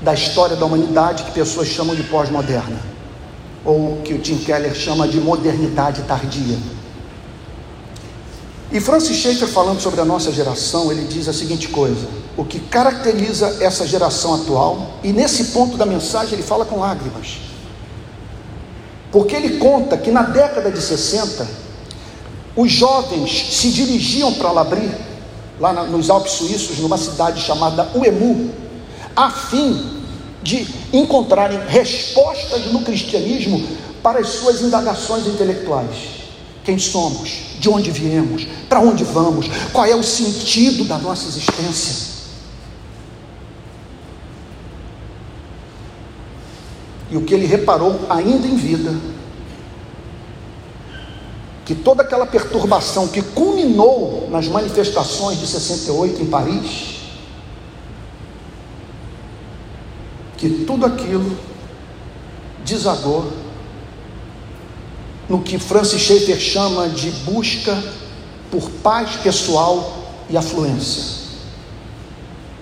da 0.00 0.14
história 0.14 0.54
da 0.54 0.64
humanidade 0.64 1.24
que 1.24 1.32
pessoas 1.32 1.66
chamam 1.66 1.96
de 1.96 2.04
pós-moderna, 2.04 2.80
ou 3.64 4.00
que 4.02 4.14
o 4.14 4.20
Tim 4.20 4.38
Keller 4.38 4.72
chama 4.72 5.08
de 5.08 5.20
modernidade 5.20 6.02
tardia. 6.02 6.56
E 8.70 8.78
Francis 8.78 9.16
Schaeffer, 9.16 9.48
falando 9.48 9.80
sobre 9.80 10.00
a 10.00 10.04
nossa 10.04 10.30
geração, 10.30 10.92
ele 10.92 11.08
diz 11.08 11.26
a 11.26 11.32
seguinte 11.32 11.66
coisa: 11.66 12.06
o 12.36 12.44
que 12.44 12.58
caracteriza 12.58 13.58
essa 13.60 13.86
geração 13.86 14.34
atual, 14.34 14.94
e 15.02 15.12
nesse 15.12 15.46
ponto 15.46 15.76
da 15.76 15.84
mensagem 15.84 16.34
ele 16.34 16.42
fala 16.42 16.64
com 16.64 16.78
lágrimas, 16.78 17.38
porque 19.10 19.36
ele 19.36 19.58
conta 19.58 19.96
que 19.96 20.10
na 20.10 20.22
década 20.22 20.70
de 20.70 20.80
60, 20.80 21.46
os 22.56 22.70
jovens 22.72 23.56
se 23.56 23.70
dirigiam 23.70 24.32
para 24.34 24.50
Labri, 24.50 24.90
lá 25.60 25.84
nos 25.84 26.08
Alpes 26.10 26.32
Suíços, 26.32 26.78
numa 26.78 26.96
cidade 26.96 27.40
chamada 27.40 27.90
Uemu, 27.94 28.50
a 29.14 29.30
fim 29.30 30.00
de 30.42 30.66
encontrarem 30.92 31.60
respostas 31.68 32.66
no 32.72 32.80
cristianismo 32.82 33.62
para 34.02 34.20
as 34.20 34.28
suas 34.28 34.60
indagações 34.62 35.26
intelectuais. 35.26 35.96
Quem 36.64 36.78
somos? 36.78 37.30
De 37.60 37.68
onde 37.68 37.90
viemos? 37.90 38.46
Para 38.68 38.80
onde 38.80 39.04
vamos? 39.04 39.46
Qual 39.72 39.84
é 39.84 39.94
o 39.94 40.02
sentido 40.02 40.84
da 40.84 40.98
nossa 40.98 41.28
existência? 41.28 42.11
E 47.12 47.16
o 47.18 47.20
que 47.20 47.34
ele 47.34 47.44
reparou 47.44 48.00
ainda 48.08 48.46
em 48.46 48.56
vida, 48.56 48.90
que 51.62 51.74
toda 51.74 52.02
aquela 52.02 52.24
perturbação 52.24 53.06
que 53.06 53.20
culminou 53.20 54.30
nas 54.30 54.48
manifestações 54.48 55.38
de 55.38 55.46
68 55.46 56.22
em 56.22 56.26
Paris, 56.26 57.00
que 60.38 60.64
tudo 60.64 60.86
aquilo 60.86 61.36
desagou 62.64 63.30
no 65.28 65.42
que 65.42 65.58
Francis 65.58 66.00
Schaeffer 66.00 66.40
chama 66.40 66.88
de 66.88 67.10
busca 67.10 67.78
por 68.50 68.70
paz 68.82 69.16
pessoal 69.16 69.98
e 70.30 70.36
afluência. 70.38 71.20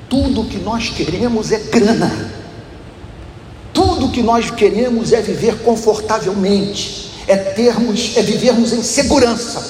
Tudo 0.08 0.42
que 0.46 0.58
nós 0.58 0.88
queremos 0.88 1.52
é 1.52 1.58
grana. 1.60 2.39
Tudo 4.00 4.12
que 4.14 4.22
nós 4.22 4.50
queremos 4.50 5.12
é 5.12 5.20
viver 5.20 5.58
confortavelmente, 5.58 7.12
é 7.26 7.36
termos, 7.36 8.16
é 8.16 8.22
vivermos 8.22 8.72
em 8.72 8.82
segurança. 8.82 9.62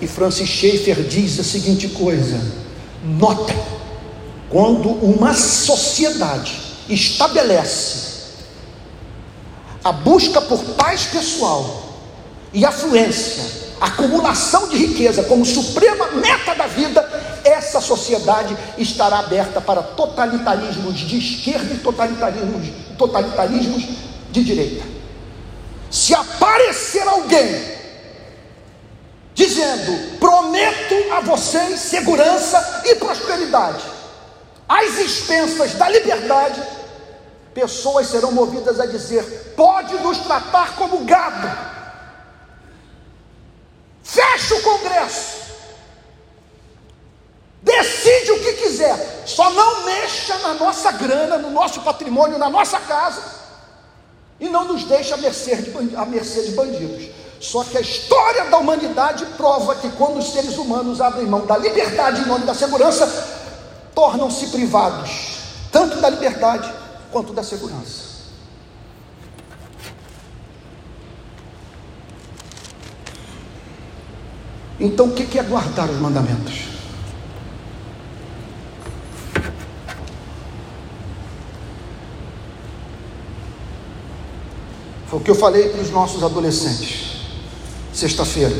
E 0.00 0.06
Francis 0.06 0.48
Schaeffer 0.48 1.02
diz 1.02 1.38
a 1.38 1.44
seguinte 1.44 1.88
coisa: 1.88 2.40
nota, 3.04 3.54
quando 4.48 4.88
uma 4.88 5.34
sociedade 5.34 6.58
estabelece 6.88 8.14
a 9.84 9.92
busca 9.92 10.40
por 10.40 10.64
paz 10.76 11.02
pessoal 11.02 12.00
e 12.54 12.64
afluência, 12.64 13.44
acumulação 13.78 14.66
de 14.70 14.78
riqueza 14.78 15.24
como 15.24 15.44
suprema 15.44 16.10
meta 16.12 16.54
da 16.54 16.66
vida, 16.66 17.02
essa 17.74 17.80
sociedade 17.80 18.56
estará 18.78 19.18
aberta 19.18 19.60
para 19.60 19.82
totalitarismos 19.82 20.94
de 20.94 21.18
esquerda 21.18 21.74
e 21.74 21.78
totalitarismos, 21.78 22.68
totalitarismos 22.96 23.82
de 24.30 24.44
direita. 24.44 24.84
Se 25.90 26.14
aparecer 26.14 27.02
alguém 27.02 27.74
dizendo: 29.34 30.18
prometo 30.18 30.94
a 31.12 31.20
vocês 31.20 31.80
segurança 31.80 32.82
e 32.84 32.94
prosperidade, 32.94 33.84
às 34.68 34.98
expensas 34.98 35.74
da 35.74 35.88
liberdade, 35.88 36.62
pessoas 37.52 38.06
serão 38.06 38.30
movidas 38.30 38.78
a 38.78 38.86
dizer: 38.86 39.54
pode 39.56 39.94
nos 39.96 40.18
tratar 40.18 40.76
como 40.76 41.04
gado. 41.04 41.74
Fecha 44.04 44.54
o 44.54 44.62
Congresso. 44.62 45.53
Decide 47.64 48.30
o 48.32 48.40
que 48.40 48.52
quiser, 48.52 49.24
só 49.24 49.48
não 49.48 49.86
mexa 49.86 50.36
na 50.38 50.52
nossa 50.52 50.92
grana, 50.92 51.38
no 51.38 51.50
nosso 51.50 51.80
patrimônio, 51.80 52.36
na 52.36 52.50
nossa 52.50 52.78
casa, 52.78 53.22
e 54.38 54.50
não 54.50 54.66
nos 54.66 54.84
deixe 54.84 55.14
à 55.14 55.16
mercê 55.16 55.56
de, 55.56 55.70
de 55.70 56.52
bandidos. 56.52 57.08
Só 57.40 57.64
que 57.64 57.78
a 57.78 57.80
história 57.80 58.44
da 58.50 58.58
humanidade 58.58 59.24
prova 59.38 59.76
que 59.76 59.88
quando 59.92 60.18
os 60.18 60.30
seres 60.30 60.58
humanos 60.58 61.00
abrem 61.00 61.26
mão 61.26 61.46
da 61.46 61.56
liberdade 61.56 62.20
em 62.20 62.26
nome 62.26 62.44
da 62.44 62.54
segurança, 62.54 63.06
tornam-se 63.94 64.48
privados 64.48 65.34
tanto 65.72 66.00
da 66.00 66.08
liberdade 66.08 66.72
quanto 67.10 67.32
da 67.32 67.42
segurança. 67.42 68.04
Então, 74.78 75.06
o 75.06 75.12
que 75.12 75.38
é 75.38 75.42
guardar 75.42 75.88
os 75.88 75.96
mandamentos? 75.96 76.73
Foi 85.14 85.20
o 85.20 85.22
que 85.22 85.30
eu 85.30 85.36
falei 85.36 85.68
para 85.68 85.80
os 85.80 85.92
nossos 85.92 86.24
adolescentes, 86.24 87.20
sexta-feira. 87.92 88.52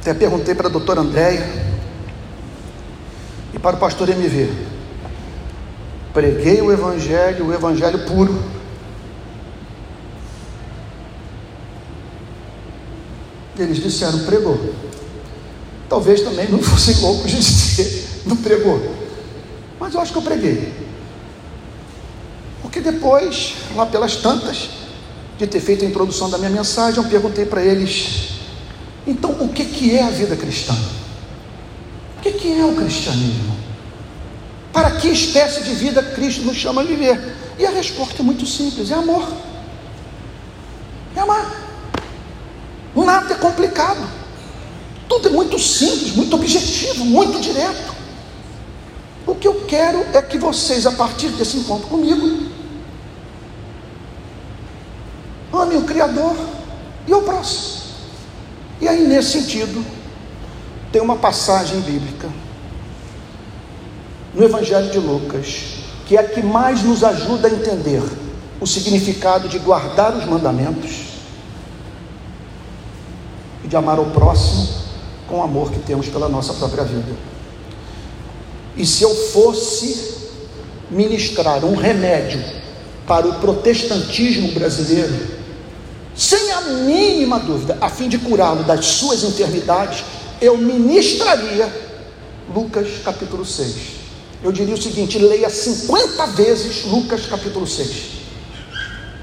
Até 0.00 0.12
perguntei 0.12 0.52
para 0.52 0.66
a 0.66 0.70
doutora 0.70 1.00
Andréia 1.00 1.46
e 3.54 3.58
para 3.60 3.76
o 3.76 3.78
pastor 3.78 4.08
MV. 4.08 4.50
Preguei 6.12 6.60
o 6.60 6.72
Evangelho, 6.72 7.46
o 7.46 7.54
Evangelho 7.54 8.04
puro 8.04 8.36
Eles 13.56 13.80
disseram, 13.80 14.24
pregou. 14.24 14.74
Talvez 15.88 16.22
também 16.22 16.48
não 16.48 16.60
fossem 16.60 16.96
loucos 16.96 17.30
de 17.30 17.36
dizer, 17.36 18.08
não 18.26 18.36
pregou. 18.38 18.92
Mas 19.78 19.94
eu 19.94 20.00
acho 20.00 20.10
que 20.10 20.18
eu 20.18 20.22
preguei. 20.22 20.89
Porque 22.70 22.80
depois, 22.80 23.54
lá 23.74 23.84
pelas 23.84 24.14
tantas, 24.14 24.70
de 25.36 25.44
ter 25.44 25.58
feito 25.58 25.84
a 25.84 25.88
introdução 25.88 26.30
da 26.30 26.38
minha 26.38 26.50
mensagem, 26.50 27.02
eu 27.02 27.10
perguntei 27.10 27.44
para 27.44 27.64
eles: 27.64 28.28
então 29.04 29.32
o 29.40 29.48
que, 29.48 29.64
que 29.64 29.96
é 29.96 30.04
a 30.04 30.10
vida 30.10 30.36
cristã? 30.36 30.76
O 32.16 32.20
que, 32.22 32.30
que 32.30 32.60
é 32.60 32.64
o 32.64 32.76
cristianismo? 32.76 33.56
Para 34.72 34.92
que 34.92 35.08
espécie 35.08 35.64
de 35.64 35.74
vida 35.74 36.00
Cristo 36.00 36.42
nos 36.42 36.56
chama 36.56 36.82
a 36.82 36.84
viver? 36.84 37.20
E 37.58 37.66
a 37.66 37.70
resposta 37.70 38.22
é 38.22 38.22
muito 38.22 38.46
simples: 38.46 38.92
é 38.92 38.94
amor. 38.94 39.28
É 41.16 41.20
amar. 41.20 41.68
Nada 42.94 43.34
é 43.34 43.36
complicado. 43.36 44.08
Tudo 45.08 45.26
é 45.26 45.32
muito 45.32 45.58
simples, 45.58 46.14
muito 46.14 46.36
objetivo, 46.36 47.04
muito 47.04 47.40
direto. 47.40 47.92
O 49.26 49.34
que 49.34 49.48
eu 49.48 49.64
quero 49.66 50.06
é 50.14 50.22
que 50.22 50.38
vocês, 50.38 50.86
a 50.86 50.92
partir 50.92 51.30
desse 51.30 51.56
encontro 51.56 51.88
comigo, 51.88 52.49
o 55.76 55.84
Criador 55.84 56.36
e 57.06 57.14
o 57.14 57.22
próximo. 57.22 57.80
E 58.80 58.88
aí, 58.88 59.06
nesse 59.06 59.40
sentido, 59.40 59.84
tem 60.90 61.00
uma 61.00 61.16
passagem 61.16 61.80
bíblica 61.80 62.28
no 64.34 64.44
Evangelho 64.44 64.90
de 64.90 64.98
Lucas, 64.98 65.80
que 66.06 66.16
é 66.16 66.20
a 66.20 66.24
que 66.24 66.42
mais 66.42 66.82
nos 66.82 67.04
ajuda 67.04 67.48
a 67.48 67.50
entender 67.50 68.02
o 68.60 68.66
significado 68.66 69.48
de 69.48 69.58
guardar 69.58 70.16
os 70.16 70.24
mandamentos 70.24 71.10
de 73.70 73.76
amar 73.76 74.00
o 74.00 74.06
próximo 74.06 74.68
com 75.28 75.38
o 75.38 75.42
amor 75.42 75.70
que 75.70 75.78
temos 75.78 76.08
pela 76.08 76.28
nossa 76.28 76.52
própria 76.54 76.82
vida. 76.82 77.14
E 78.76 78.84
se 78.84 79.04
eu 79.04 79.14
fosse 79.14 80.18
ministrar 80.90 81.64
um 81.64 81.76
remédio 81.76 82.42
para 83.06 83.28
o 83.28 83.34
protestantismo 83.34 84.50
brasileiro, 84.50 85.39
sem 86.16 86.50
a 86.52 86.60
mínima 86.60 87.38
dúvida, 87.38 87.78
a 87.80 87.88
fim 87.88 88.08
de 88.08 88.18
curá-lo 88.18 88.64
das 88.64 88.84
suas 88.84 89.22
enfermidades, 89.22 90.04
eu 90.40 90.56
ministraria 90.56 91.70
Lucas 92.54 92.88
capítulo 93.04 93.44
6. 93.44 93.74
Eu 94.42 94.52
diria 94.52 94.74
o 94.74 94.80
seguinte: 94.80 95.18
leia 95.18 95.50
50 95.50 96.26
vezes 96.28 96.84
Lucas 96.84 97.26
capítulo 97.26 97.66
6. 97.66 98.20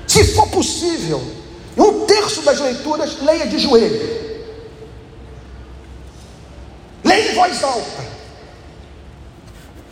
Se 0.08 0.24
for 0.34 0.48
possível, 0.50 1.22
um 1.78 2.06
terço 2.06 2.42
das 2.42 2.60
leituras, 2.60 3.22
leia 3.22 3.46
de 3.48 3.60
joelho. 3.60 4.18
Leia 7.04 7.32
em 7.32 7.36
voz 7.36 7.64
alta. 7.64 8.06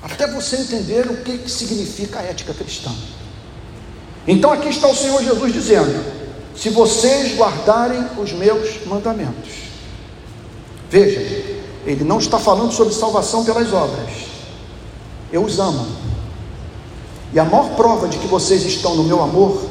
Até 0.01 0.27
você 0.27 0.57
entender 0.57 1.07
o 1.07 1.17
que, 1.17 1.37
que 1.39 1.49
significa 1.49 2.19
a 2.19 2.23
ética 2.23 2.53
cristã. 2.53 2.91
Então 4.27 4.51
aqui 4.51 4.69
está 4.69 4.87
o 4.87 4.95
Senhor 4.95 5.21
Jesus 5.23 5.51
dizendo: 5.53 6.24
se 6.55 6.69
vocês 6.69 7.35
guardarem 7.35 8.03
os 8.17 8.31
meus 8.31 8.85
mandamentos. 8.85 9.65
Veja, 10.89 11.19
ele 11.85 12.03
não 12.03 12.19
está 12.19 12.39
falando 12.39 12.71
sobre 12.71 12.93
salvação 12.93 13.43
pelas 13.43 13.71
obras. 13.73 14.09
Eu 15.31 15.43
os 15.43 15.59
amo. 15.59 15.85
E 17.33 17.39
a 17.39 17.43
maior 17.43 17.75
prova 17.75 18.07
de 18.07 18.17
que 18.17 18.27
vocês 18.27 18.63
estão 18.63 18.95
no 18.95 19.03
meu 19.03 19.21
amor, 19.21 19.61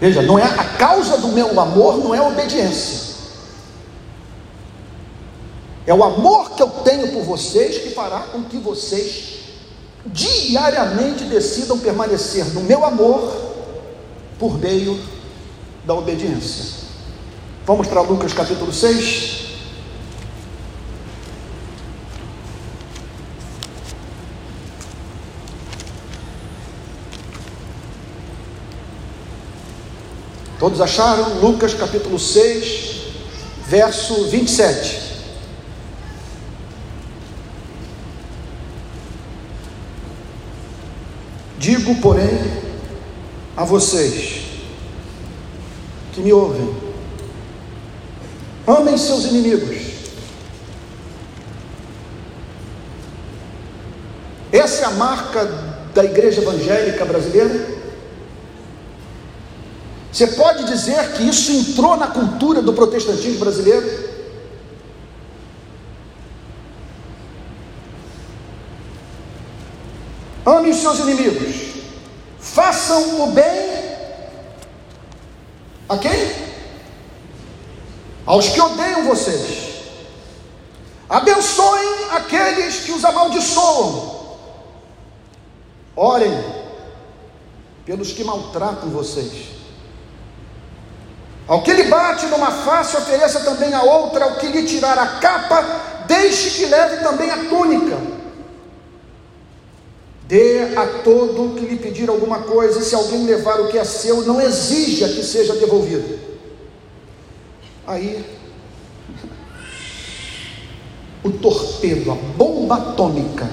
veja, 0.00 0.22
não 0.22 0.38
é 0.38 0.44
a 0.44 0.64
causa 0.76 1.18
do 1.18 1.28
meu 1.28 1.58
amor, 1.58 1.98
não 1.98 2.14
é 2.14 2.18
a 2.18 2.28
obediência. 2.28 3.06
É 5.86 5.94
o 5.94 6.04
amor 6.04 6.50
que 6.52 6.62
eu 6.62 6.68
tenho 6.68 7.12
por 7.12 7.22
vocês 7.22 7.78
que 7.78 7.90
fará 7.90 8.20
com 8.20 8.44
que 8.44 8.58
vocês 8.58 9.36
diariamente 10.06 11.24
decidam 11.24 11.78
permanecer 11.78 12.44
no 12.54 12.60
meu 12.60 12.84
amor 12.84 13.45
por 14.38 14.58
meio 14.58 14.98
da 15.84 15.94
obediência. 15.94 16.86
Vamos 17.64 17.86
para 17.86 18.00
Lucas 18.00 18.32
capítulo 18.32 18.72
6. 18.72 19.36
Todos 30.58 30.80
acharam? 30.80 31.38
Lucas 31.40 31.74
capítulo 31.74 32.18
6, 32.18 33.02
verso 33.68 34.28
27. 34.28 35.06
Digo, 41.58 41.94
porém, 41.96 42.65
a 43.56 43.64
vocês 43.64 44.42
que 46.12 46.20
me 46.20 46.32
ouvem: 46.32 46.74
amem 48.66 48.98
seus 48.98 49.24
inimigos. 49.24 49.96
Essa 54.52 54.82
é 54.82 54.84
a 54.86 54.90
marca 54.90 55.44
da 55.94 56.04
igreja 56.04 56.42
evangélica 56.42 57.04
brasileira. 57.04 57.76
Você 60.12 60.28
pode 60.28 60.64
dizer 60.64 61.12
que 61.12 61.24
isso 61.24 61.52
entrou 61.52 61.96
na 61.96 62.06
cultura 62.06 62.62
do 62.62 62.72
protestantismo 62.72 63.38
brasileiro? 63.38 64.16
Ame 70.46 70.70
os 70.70 70.76
seus 70.76 71.00
inimigos. 71.00 71.65
Façam 72.54 73.22
o 73.22 73.32
bem 73.32 73.76
a 75.88 75.98
quem? 75.98 76.46
aos 78.26 78.48
que 78.48 78.60
odeiam 78.60 79.04
vocês. 79.04 79.76
Abençoem 81.08 82.08
aqueles 82.10 82.80
que 82.80 82.90
os 82.90 83.04
amaldiçoam. 83.04 84.16
Orem 85.94 86.44
pelos 87.86 88.12
que 88.12 88.24
maltratam 88.24 88.90
vocês. 88.90 89.54
Ao 91.46 91.62
que 91.62 91.72
lhe 91.72 91.84
bate 91.84 92.26
numa 92.26 92.50
face, 92.50 92.96
ofereça 92.96 93.40
também 93.40 93.72
a 93.72 93.82
outra, 93.82 94.24
ao 94.24 94.34
que 94.34 94.48
lhe 94.48 94.66
tirar 94.66 94.98
a 94.98 95.06
capa, 95.20 95.64
deixe 96.08 96.50
que 96.50 96.66
leve 96.66 97.04
também 97.04 97.30
a 97.30 97.44
túnica. 97.48 97.96
Dê 100.28 100.74
a 100.74 100.86
todo 101.04 101.54
que 101.54 101.66
lhe 101.66 101.76
pedir 101.76 102.08
alguma 102.08 102.40
coisa, 102.40 102.80
e 102.80 102.84
se 102.84 102.94
alguém 102.94 103.24
levar 103.24 103.60
o 103.60 103.68
que 103.68 103.78
é 103.78 103.84
seu, 103.84 104.22
não 104.22 104.40
exija 104.40 105.08
que 105.08 105.22
seja 105.22 105.54
devolvido. 105.54 106.18
Aí, 107.86 108.24
o 111.22 111.30
torpedo, 111.30 112.10
a 112.10 112.14
bomba 112.14 112.76
atômica 112.76 113.48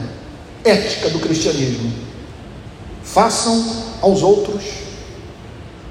ética 0.64 1.10
do 1.10 1.20
cristianismo. 1.20 1.94
Façam 3.04 3.84
aos 4.02 4.24
outros 4.24 4.64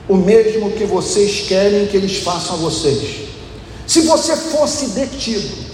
o 0.08 0.16
mesmo 0.16 0.72
que 0.72 0.84
vocês 0.84 1.46
querem 1.46 1.86
que 1.86 1.96
eles 1.96 2.18
façam 2.18 2.54
a 2.54 2.58
vocês. 2.58 3.28
Se 3.86 4.00
você 4.00 4.34
fosse 4.34 4.86
detido, 4.88 5.71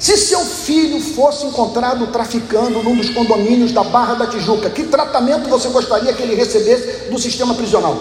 se 0.00 0.16
seu 0.16 0.40
filho 0.40 0.98
fosse 0.98 1.44
encontrado 1.44 2.06
traficando 2.06 2.82
num 2.82 2.96
dos 2.96 3.10
condomínios 3.10 3.70
da 3.70 3.84
Barra 3.84 4.14
da 4.14 4.26
Tijuca, 4.26 4.70
que 4.70 4.84
tratamento 4.84 5.46
você 5.46 5.68
gostaria 5.68 6.10
que 6.14 6.22
ele 6.22 6.34
recebesse 6.34 7.10
do 7.10 7.18
sistema 7.18 7.54
prisional? 7.54 7.98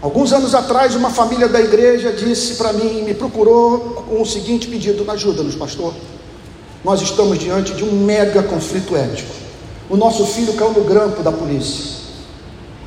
Alguns 0.00 0.32
anos 0.32 0.54
atrás, 0.54 0.94
uma 0.94 1.10
família 1.10 1.48
da 1.48 1.60
igreja 1.60 2.12
disse 2.12 2.54
para 2.54 2.72
mim, 2.72 3.02
me 3.02 3.14
procurou 3.14 4.04
com 4.08 4.22
o 4.22 4.26
seguinte 4.26 4.68
pedido: 4.68 5.10
ajuda-nos, 5.10 5.56
pastor. 5.56 5.92
Nós 6.84 7.02
estamos 7.02 7.36
diante 7.36 7.72
de 7.72 7.82
um 7.82 7.90
mega 8.04 8.44
conflito 8.44 8.94
ético. 8.94 9.34
O 9.90 9.96
nosso 9.96 10.24
filho 10.26 10.52
caiu 10.52 10.72
no 10.72 10.84
grampo 10.84 11.20
da 11.20 11.32
polícia. 11.32 11.93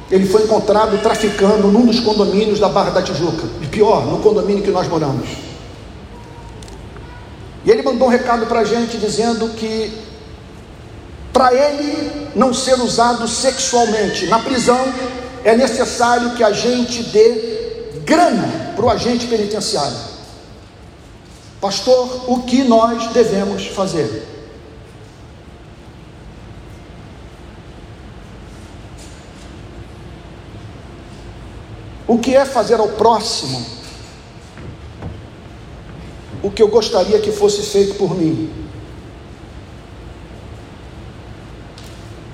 Ele 0.09 0.25
foi 0.25 0.43
encontrado 0.43 0.97
traficando 1.01 1.67
num 1.67 1.85
dos 1.85 1.99
condomínios 1.99 2.59
da 2.59 2.69
Barra 2.69 2.91
da 2.91 3.01
Tijuca. 3.01 3.47
E 3.61 3.67
pior, 3.67 4.05
no 4.05 4.19
condomínio 4.19 4.63
que 4.63 4.71
nós 4.71 4.87
moramos. 4.87 5.27
E 7.65 7.71
ele 7.71 7.83
mandou 7.83 8.07
um 8.07 8.11
recado 8.11 8.45
para 8.45 8.61
a 8.61 8.63
gente 8.63 8.97
dizendo 8.97 9.49
que 9.49 9.91
para 11.33 11.53
ele 11.53 12.29
não 12.35 12.53
ser 12.53 12.79
usado 12.79 13.27
sexualmente 13.27 14.27
na 14.27 14.39
prisão, 14.39 14.79
é 15.43 15.55
necessário 15.55 16.31
que 16.31 16.43
a 16.43 16.51
gente 16.51 17.03
dê 17.03 17.99
grana 18.05 18.73
para 18.75 18.85
o 18.85 18.89
agente 18.89 19.27
penitenciário. 19.27 19.97
Pastor, 21.59 22.31
o 22.31 22.43
que 22.43 22.63
nós 22.63 23.07
devemos 23.07 23.67
fazer? 23.67 24.36
O 32.07 32.17
que 32.17 32.33
é 32.33 32.45
fazer 32.45 32.79
ao 32.79 32.87
próximo 32.87 33.77
o 36.41 36.49
que 36.49 36.61
eu 36.61 36.69
gostaria 36.69 37.19
que 37.19 37.31
fosse 37.31 37.61
feito 37.63 37.95
por 37.95 38.15
mim? 38.15 38.49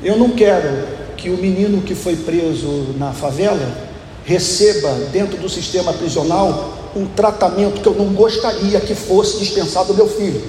Eu 0.04 0.18
não 0.18 0.30
quero 0.32 0.88
que 1.18 1.30
o 1.30 1.38
menino 1.38 1.82
que 1.82 1.96
foi 1.96 2.16
preso 2.16 2.94
na 2.98 3.14
favela 3.14 3.76
receba 4.24 4.94
dentro 5.12 5.38
do 5.38 5.50
sistema 5.50 5.92
prisional 5.94 6.92
um 6.96 7.08
tratamento 7.08 7.82
que 7.82 7.88
eu 7.88 7.96
não 7.96 8.14
gostaria 8.14 8.80
que 8.80 8.94
fosse 8.94 9.40
dispensado 9.40 9.92
ao 9.92 9.96
meu 9.96 10.08
filho. 10.08 10.44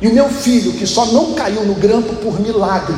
E 0.00 0.08
o 0.08 0.14
meu 0.14 0.30
filho, 0.30 0.72
que 0.72 0.86
só 0.86 1.04
não 1.06 1.34
caiu 1.34 1.64
no 1.64 1.74
grampo 1.74 2.14
por 2.16 2.40
milagre, 2.40 2.96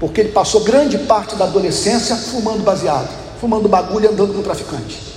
porque 0.00 0.22
ele 0.22 0.32
passou 0.32 0.62
grande 0.62 0.98
parte 0.98 1.36
da 1.36 1.44
adolescência 1.44 2.16
fumando 2.16 2.64
baseado 2.64 3.25
fumando 3.40 3.68
bagulho 3.68 4.06
e 4.06 4.08
andando 4.08 4.34
com 4.34 4.42
traficante. 4.42 5.16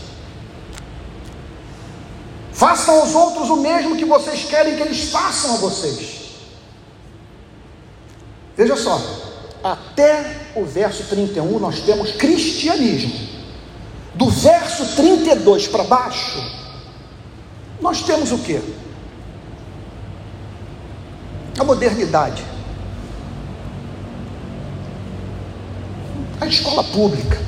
Façam 2.51 2.99
aos 2.99 3.15
outros 3.15 3.49
o 3.49 3.55
mesmo 3.55 3.95
que 3.95 4.03
vocês 4.03 4.43
querem 4.43 4.75
que 4.75 4.81
eles 4.81 5.09
façam 5.09 5.53
a 5.53 5.57
vocês. 5.57 6.19
Veja 8.57 8.75
só, 8.75 9.01
até 9.63 10.35
o 10.55 10.65
verso 10.65 11.03
31 11.05 11.57
nós 11.59 11.79
temos 11.79 12.11
cristianismo. 12.11 13.29
Do 14.13 14.29
verso 14.29 14.85
32 14.97 15.67
para 15.67 15.85
baixo, 15.85 16.43
nós 17.79 18.01
temos 18.01 18.31
o 18.33 18.37
que? 18.39 18.61
A 21.57 21.63
modernidade. 21.63 22.43
A 26.41 26.45
escola 26.45 26.83
pública. 26.83 27.39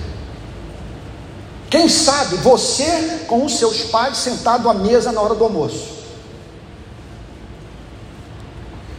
Quem 1.72 1.88
sabe 1.88 2.36
você 2.36 3.24
com 3.30 3.46
os 3.46 3.58
seus 3.58 3.84
pais 3.84 4.18
sentado 4.18 4.70
à 4.70 4.74
mesa 4.74 5.10
na 5.14 5.22
hora 5.22 5.34
do 5.34 5.46
almoço. 5.46 6.02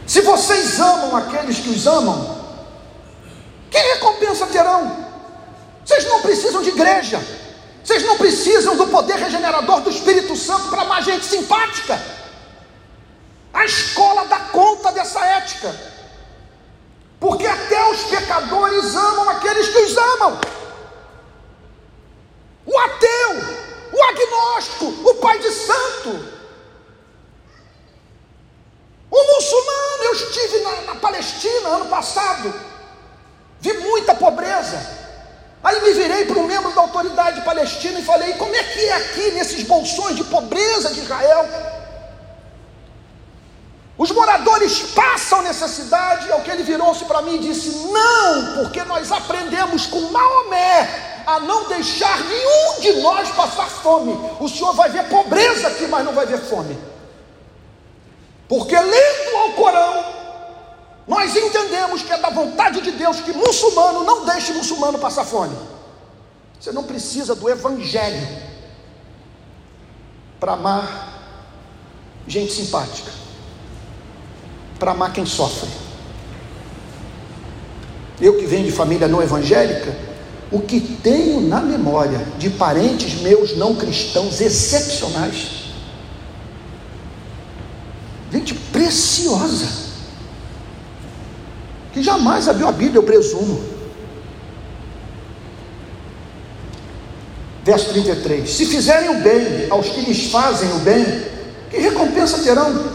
Se 0.07 0.21
vocês 0.21 0.79
amam 0.79 1.15
aqueles 1.15 1.59
que 1.59 1.69
os 1.69 1.85
amam, 1.85 2.35
que 3.69 3.77
recompensa 3.77 4.47
terão? 4.47 5.05
Vocês 5.85 6.03
não 6.09 6.21
precisam 6.21 6.63
de 6.63 6.69
igreja, 6.69 7.21
vocês 7.83 8.03
não 8.03 8.17
precisam 8.17 8.75
do 8.75 8.87
poder 8.87 9.17
regenerador 9.17 9.81
do 9.81 9.91
Espírito 9.91 10.35
Santo 10.35 10.69
para 10.69 10.81
amar 10.81 11.03
gente 11.03 11.25
simpática. 11.25 12.01
A 13.53 13.65
escola 13.65 14.25
dá 14.25 14.39
conta 14.51 14.91
dessa 14.91 15.23
ética, 15.23 15.75
porque 17.19 17.45
até 17.45 17.91
os 17.91 18.01
pecadores 18.05 18.95
amam 18.95 19.29
aqueles 19.29 19.67
que 19.67 19.77
os 19.77 19.95
amam 19.95 20.62
o 22.65 22.77
ateu, 22.77 23.29
o 23.91 24.03
agnóstico, 24.03 24.85
o 25.09 25.15
pai 25.15 25.39
de 25.39 25.51
santo. 25.51 26.33
O 29.11 29.35
muçulmano, 29.35 30.03
eu 30.03 30.13
estive 30.13 30.59
na, 30.59 30.81
na 30.81 30.95
Palestina 30.95 31.69
ano 31.69 31.85
passado, 31.85 32.53
vi 33.59 33.73
muita 33.73 34.15
pobreza. 34.15 35.03
Aí 35.63 35.81
me 35.81 35.93
virei 35.93 36.25
para 36.25 36.39
um 36.39 36.47
membro 36.47 36.71
da 36.71 36.81
autoridade 36.81 37.41
palestina 37.41 37.99
e 37.99 38.03
falei: 38.03 38.33
como 38.33 38.55
é 38.55 38.63
que 38.63 38.79
é 38.79 38.93
aqui 38.93 39.31
nesses 39.31 39.63
bolsões 39.63 40.15
de 40.15 40.23
pobreza 40.23 40.93
de 40.93 41.01
Israel? 41.01 41.47
Os 43.97 44.09
moradores 44.11 44.79
passam 44.93 45.43
necessidade, 45.43 46.31
ao 46.31 46.41
que 46.41 46.49
ele 46.49 46.63
virou-se 46.63 47.05
para 47.05 47.21
mim 47.21 47.35
e 47.35 47.39
disse: 47.39 47.69
Não, 47.91 48.55
porque 48.55 48.83
nós 48.83 49.11
aprendemos 49.11 49.85
com 49.85 50.01
Maomé 50.09 51.12
a 51.25 51.39
não 51.39 51.67
deixar 51.67 52.19
nenhum 52.23 52.79
de 52.81 52.93
nós 53.01 53.29
passar 53.29 53.67
fome. 53.67 54.13
O 54.39 54.47
Senhor 54.47 54.73
vai 54.73 54.89
ver 54.89 55.07
pobreza 55.07 55.67
aqui, 55.67 55.87
mas 55.87 56.05
não 56.05 56.13
vai 56.13 56.25
ver 56.25 56.39
fome. 56.39 56.77
Porque 58.47 58.77
lendo 58.77 59.37
ao 59.37 59.51
Corão, 59.53 60.05
nós 61.07 61.35
entendemos 61.35 62.01
que 62.01 62.13
é 62.13 62.17
da 62.17 62.29
vontade 62.29 62.81
de 62.81 62.91
Deus 62.91 63.19
que 63.19 63.33
muçulmano 63.33 64.03
não 64.03 64.25
deixe 64.25 64.53
muçulmano 64.53 64.99
passar 64.99 65.25
fome. 65.25 65.55
Você 66.59 66.71
não 66.71 66.83
precisa 66.83 67.35
do 67.35 67.49
evangelho 67.49 68.25
para 70.39 70.53
amar 70.53 71.13
gente 72.27 72.53
simpática, 72.53 73.11
para 74.79 74.91
amar 74.91 75.11
quem 75.11 75.25
sofre. 75.25 75.69
Eu 78.21 78.37
que 78.37 78.45
venho 78.45 78.65
de 78.65 78.71
família 78.71 79.07
não 79.07 79.21
evangélica, 79.21 79.93
o 80.53 80.59
que 80.59 80.79
tenho 80.79 81.41
na 81.41 81.59
memória 81.59 82.23
de 82.37 82.47
parentes 82.51 83.19
meus 83.21 83.57
não 83.57 83.75
cristãos 83.75 84.39
excepcionais. 84.39 85.63
Gente 88.31 88.53
preciosa, 88.53 89.67
que 91.91 92.03
jamais 92.03 92.47
abriu 92.47 92.67
a 92.67 92.71
Bíblia, 92.71 92.99
eu 92.99 93.03
presumo. 93.03 93.63
Verso 97.63 97.89
33: 97.89 98.47
Se 98.47 98.67
fizerem 98.67 99.09
o 99.09 99.21
bem 99.23 99.67
aos 99.71 99.89
que 99.89 100.01
lhes 100.01 100.31
fazem 100.31 100.71
o 100.73 100.79
bem, 100.79 101.03
que 101.71 101.77
recompensa 101.77 102.43
terão? 102.43 102.91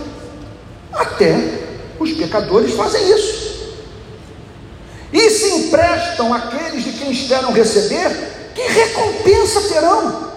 Até 0.92 1.66
os 1.98 2.12
pecadores 2.12 2.72
fazem 2.74 3.02
isso 3.16 3.48
e 5.12 5.30
se 5.30 5.47
emprestam 5.68 6.34
àqueles 6.34 6.82
de 6.82 6.92
quem 6.92 7.10
esperam 7.10 7.52
receber, 7.52 8.52
que 8.54 8.62
recompensa 8.62 9.60
terão? 9.68 10.28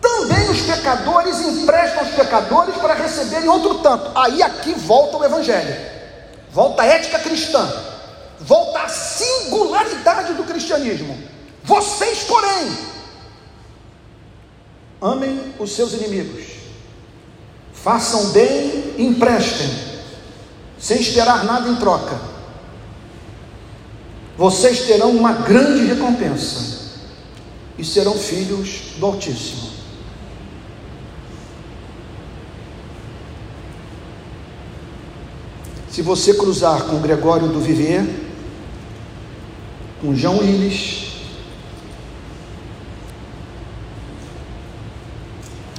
Também 0.00 0.48
os 0.50 0.60
pecadores 0.60 1.40
emprestam 1.40 2.00
aos 2.00 2.10
pecadores 2.10 2.76
para 2.76 2.94
receberem 2.94 3.48
outro 3.48 3.78
tanto. 3.80 4.16
Aí 4.16 4.42
aqui 4.42 4.72
volta 4.74 5.16
o 5.16 5.24
Evangelho, 5.24 5.76
volta 6.52 6.82
a 6.82 6.86
ética 6.86 7.18
cristã. 7.18 7.68
volta 8.40 8.80
à 8.80 8.88
singularidade 8.88 10.34
do 10.34 10.44
cristianismo. 10.44 11.16
Vocês, 11.64 12.20
porém, 12.20 12.78
amem 15.02 15.54
os 15.58 15.72
seus 15.72 15.92
inimigos, 15.92 16.44
façam 17.72 18.30
bem, 18.30 18.94
emprestem, 18.98 19.68
sem 20.78 21.00
esperar 21.00 21.44
nada 21.44 21.68
em 21.68 21.76
troca. 21.76 22.18
Vocês 24.38 24.82
terão 24.82 25.10
uma 25.10 25.32
grande 25.32 25.84
recompensa 25.84 26.78
e 27.76 27.84
serão 27.84 28.14
filhos 28.14 28.92
do 28.96 29.06
Altíssimo. 29.06 29.68
Se 35.90 36.02
você 36.02 36.34
cruzar 36.34 36.84
com 36.84 37.00
Gregório 37.00 37.48
do 37.48 37.58
Vivier, 37.58 38.06
com 40.00 40.14
João 40.14 40.38
Willis, 40.38 41.08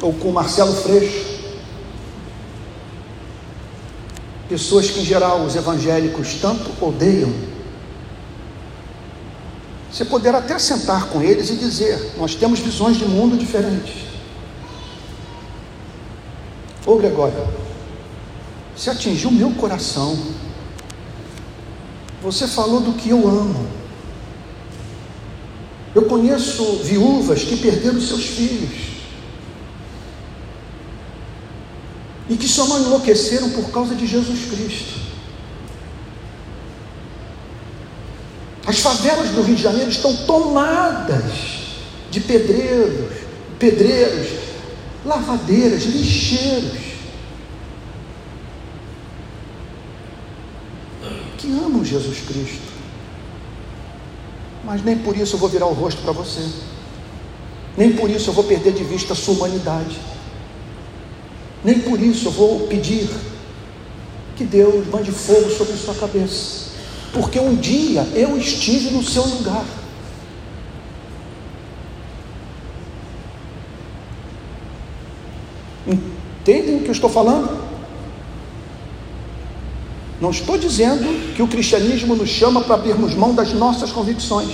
ou 0.02 0.12
com 0.12 0.34
Marcelo 0.34 0.74
Freixo, 0.74 1.40
pessoas 4.50 4.90
que 4.90 5.00
em 5.00 5.06
geral 5.06 5.46
os 5.46 5.56
evangélicos 5.56 6.34
tanto 6.42 6.72
odeiam, 6.84 7.34
você 9.92 10.06
poderá 10.06 10.38
até 10.38 10.58
sentar 10.60 11.08
com 11.08 11.22
eles 11.22 11.50
e 11.50 11.56
dizer: 11.56 12.14
Nós 12.18 12.36
temos 12.36 12.60
visões 12.60 12.98
de 12.98 13.06
mundo 13.06 13.38
diferentes. 13.38 14.08
Ô 16.86 16.96
Gregório, 16.96 17.48
você 18.76 18.90
atingiu 18.90 19.32
meu 19.32 19.52
coração. 19.52 20.18
Você 22.22 22.48
falou 22.48 22.82
do 22.82 22.94
que 22.94 23.10
eu 23.10 23.28
amo. 23.28 23.68
Eu 25.96 26.04
conheço 26.06 26.78
viúvas 26.84 27.44
que 27.44 27.58
perderam 27.58 28.00
seus 28.00 28.26
filhos. 28.26 28.90
E 32.30 32.38
que 32.38 32.48
só 32.48 32.68
não 32.68 32.82
enlouqueceram 32.82 33.50
por 33.50 33.72
causa 33.72 33.96
de 33.96 34.06
Jesus 34.06 34.50
Cristo. 34.52 35.09
As 38.70 38.82
favelas 38.82 39.30
do 39.30 39.42
Rio 39.42 39.56
de 39.56 39.64
Janeiro 39.64 39.90
estão 39.90 40.16
tomadas 40.28 41.24
de 42.12 42.20
pedreiros, 42.20 43.16
pedreiros, 43.58 44.28
lavadeiras, 45.04 45.86
lixeiros 45.86 46.78
que 51.40 51.48
amam 51.48 51.84
Jesus 51.84 52.20
Cristo. 52.28 52.62
Mas 54.64 54.84
nem 54.84 55.00
por 55.00 55.18
isso 55.18 55.34
eu 55.34 55.40
vou 55.40 55.50
virar 55.50 55.66
o 55.66 55.74
rosto 55.74 56.04
para 56.04 56.12
você. 56.12 56.48
Nem 57.76 57.94
por 57.94 58.08
isso 58.08 58.30
eu 58.30 58.36
vou 58.36 58.44
perder 58.44 58.74
de 58.74 58.84
vista 58.84 59.14
a 59.14 59.16
sua 59.16 59.34
humanidade. 59.34 59.98
Nem 61.64 61.80
por 61.80 62.00
isso 62.00 62.28
eu 62.28 62.32
vou 62.32 62.68
pedir 62.68 63.10
que 64.38 64.44
Deus 64.44 64.86
mande 64.90 65.12
fogo 65.12 65.50
sobre 65.50 65.76
sua 65.76 65.96
cabeça. 65.96 66.69
Porque 67.14 67.40
um 67.40 67.56
dia 67.56 68.02
eu 68.14 68.38
estive 68.38 68.92
no 68.92 69.04
seu 69.04 69.24
lugar. 69.24 69.66
Entendem 75.88 76.78
o 76.78 76.80
que 76.82 76.88
eu 76.88 76.92
estou 76.92 77.10
falando? 77.10 77.70
Não 80.22 80.32
estou 80.32 80.58
dizendo 80.58 81.34
que 81.34 81.42
o 81.42 81.48
cristianismo 81.48 82.16
nos 82.16 82.30
chama 82.30 82.62
para 82.62 82.76
abrirmos 82.76 83.16
mão 83.16 83.34
das 83.34 83.54
nossas 83.54 83.92
convicções. 83.92 84.50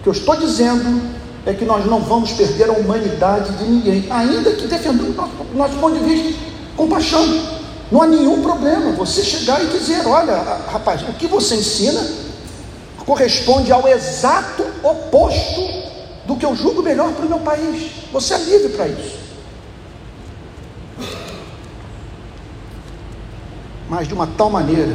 O 0.00 0.02
que 0.02 0.08
eu 0.08 0.12
estou 0.12 0.36
dizendo 0.36 1.00
é 1.46 1.54
que 1.54 1.64
nós 1.64 1.86
não 1.86 2.00
vamos 2.00 2.32
perder 2.32 2.68
a 2.68 2.72
humanidade 2.72 3.56
de 3.56 3.64
ninguém, 3.64 4.06
ainda 4.10 4.52
que 4.52 4.66
defendamos 4.66 5.10
o 5.10 5.16
nosso, 5.16 5.32
nosso 5.54 5.76
ponto 5.76 5.98
de 5.98 6.04
vista 6.04 6.38
com 6.76 6.88
paixão. 6.88 7.63
Não 7.94 8.02
há 8.02 8.08
nenhum 8.08 8.42
problema 8.42 8.90
você 8.90 9.22
chegar 9.22 9.62
e 9.62 9.68
dizer: 9.68 10.04
olha, 10.04 10.34
rapaz, 10.72 11.02
o 11.02 11.12
que 11.12 11.28
você 11.28 11.54
ensina 11.54 12.04
corresponde 13.06 13.70
ao 13.70 13.86
exato 13.86 14.64
oposto 14.82 15.62
do 16.26 16.34
que 16.34 16.44
eu 16.44 16.56
julgo 16.56 16.82
melhor 16.82 17.12
para 17.12 17.24
o 17.24 17.28
meu 17.28 17.38
país. 17.38 17.92
Você 18.12 18.34
é 18.34 18.38
livre 18.38 18.70
para 18.70 18.88
isso. 18.88 19.22
mas 23.88 24.08
de 24.08 24.14
uma 24.14 24.26
tal 24.26 24.50
maneira 24.50 24.92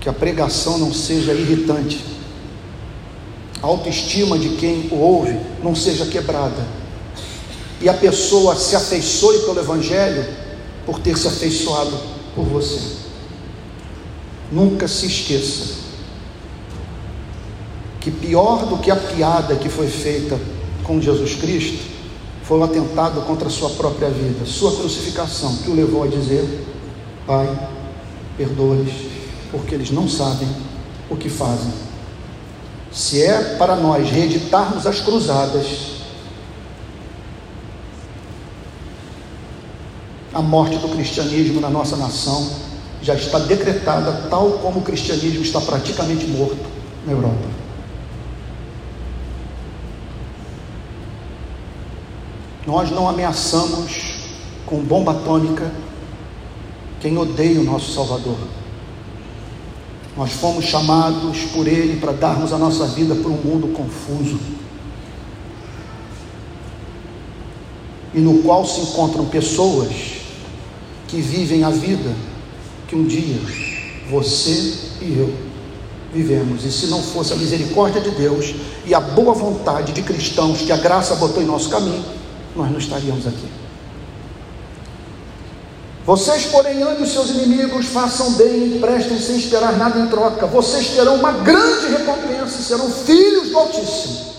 que 0.00 0.08
a 0.08 0.12
pregação 0.12 0.78
não 0.78 0.90
seja 0.94 1.34
irritante, 1.34 2.02
a 3.62 3.66
autoestima 3.66 4.38
de 4.38 4.56
quem 4.56 4.88
o 4.90 4.98
ouve 4.98 5.38
não 5.62 5.74
seja 5.74 6.06
quebrada, 6.06 6.64
e 7.82 7.88
a 7.88 7.92
pessoa 7.92 8.56
se 8.56 8.74
afeiçoe 8.74 9.40
pelo 9.40 9.60
Evangelho 9.60 10.24
por 10.86 10.98
ter 10.98 11.16
se 11.16 11.28
afeiçoado 11.28 11.96
por 12.34 12.44
você. 12.44 12.80
Nunca 14.52 14.86
se 14.86 15.06
esqueça 15.06 15.84
que 18.04 18.10
pior 18.10 18.66
do 18.66 18.76
que 18.76 18.90
a 18.90 18.96
piada 18.96 19.56
que 19.56 19.70
foi 19.70 19.88
feita 19.88 20.38
com 20.82 21.00
Jesus 21.00 21.36
Cristo 21.36 21.94
foi 22.42 22.58
um 22.58 22.64
atentado 22.64 23.22
contra 23.22 23.48
a 23.48 23.50
sua 23.50 23.70
própria 23.70 24.10
vida, 24.10 24.44
sua 24.44 24.76
crucificação, 24.76 25.56
que 25.64 25.70
o 25.70 25.74
levou 25.74 26.02
a 26.02 26.06
dizer: 26.06 26.66
Pai, 27.26 27.48
perdoa-lhes, 28.36 28.92
porque 29.50 29.74
eles 29.74 29.90
não 29.90 30.06
sabem 30.06 30.46
o 31.08 31.16
que 31.16 31.30
fazem. 31.30 31.72
Se 32.92 33.22
é 33.22 33.56
para 33.56 33.74
nós 33.74 34.10
reeditarmos 34.10 34.86
as 34.86 35.00
cruzadas, 35.00 35.93
a 40.34 40.42
morte 40.42 40.76
do 40.78 40.88
cristianismo 40.88 41.60
na 41.60 41.70
nossa 41.70 41.96
nação 41.96 42.50
já 43.00 43.14
está 43.14 43.38
decretada, 43.38 44.28
tal 44.28 44.50
como 44.52 44.80
o 44.80 44.82
cristianismo 44.82 45.42
está 45.42 45.60
praticamente 45.60 46.26
morto 46.26 46.56
na 47.06 47.12
Europa. 47.12 47.48
Nós 52.66 52.90
não 52.90 53.08
ameaçamos 53.08 54.14
com 54.66 54.82
bomba 54.82 55.12
atômica 55.12 55.70
quem 57.00 57.16
odeia 57.16 57.60
o 57.60 57.64
nosso 57.64 57.92
Salvador. 57.92 58.38
Nós 60.16 60.32
fomos 60.32 60.64
chamados 60.64 61.42
por 61.52 61.68
Ele 61.68 62.00
para 62.00 62.12
darmos 62.12 62.52
a 62.52 62.58
nossa 62.58 62.86
vida 62.86 63.14
para 63.14 63.30
um 63.30 63.36
mundo 63.36 63.68
confuso, 63.74 64.40
e 68.14 68.20
no 68.20 68.42
qual 68.42 68.64
se 68.64 68.80
encontram 68.80 69.26
pessoas 69.26 70.23
que 71.14 71.20
vivem 71.20 71.62
a 71.62 71.70
vida 71.70 72.12
que 72.88 72.96
um 72.96 73.04
dia 73.04 73.38
você 74.10 74.74
e 75.00 75.16
eu 75.16 75.32
vivemos. 76.12 76.64
E 76.64 76.72
se 76.72 76.86
não 76.88 77.00
fosse 77.00 77.32
a 77.32 77.36
misericórdia 77.36 78.00
de 78.00 78.10
Deus 78.10 78.54
e 78.84 78.92
a 78.92 79.00
boa 79.00 79.32
vontade 79.32 79.92
de 79.92 80.02
cristãos 80.02 80.62
que 80.62 80.72
a 80.72 80.76
graça 80.76 81.14
botou 81.14 81.40
em 81.40 81.46
nosso 81.46 81.70
caminho, 81.70 82.04
nós 82.56 82.70
não 82.70 82.78
estaríamos 82.78 83.26
aqui. 83.26 83.46
Vocês, 86.04 86.46
porém, 86.46 86.82
amem 86.82 87.02
os 87.02 87.12
seus 87.12 87.30
inimigos, 87.30 87.86
façam 87.86 88.32
bem, 88.32 88.78
prestem 88.78 89.18
sem 89.18 89.36
esperar 89.36 89.78
nada 89.78 89.98
em 89.98 90.08
troca. 90.08 90.46
Vocês 90.46 90.88
terão 90.88 91.14
uma 91.14 91.32
grande 91.32 91.86
recompensa, 91.86 92.60
serão 92.60 92.90
filhos 92.90 93.50
do 93.50 93.58
Altíssimo. 93.58 94.34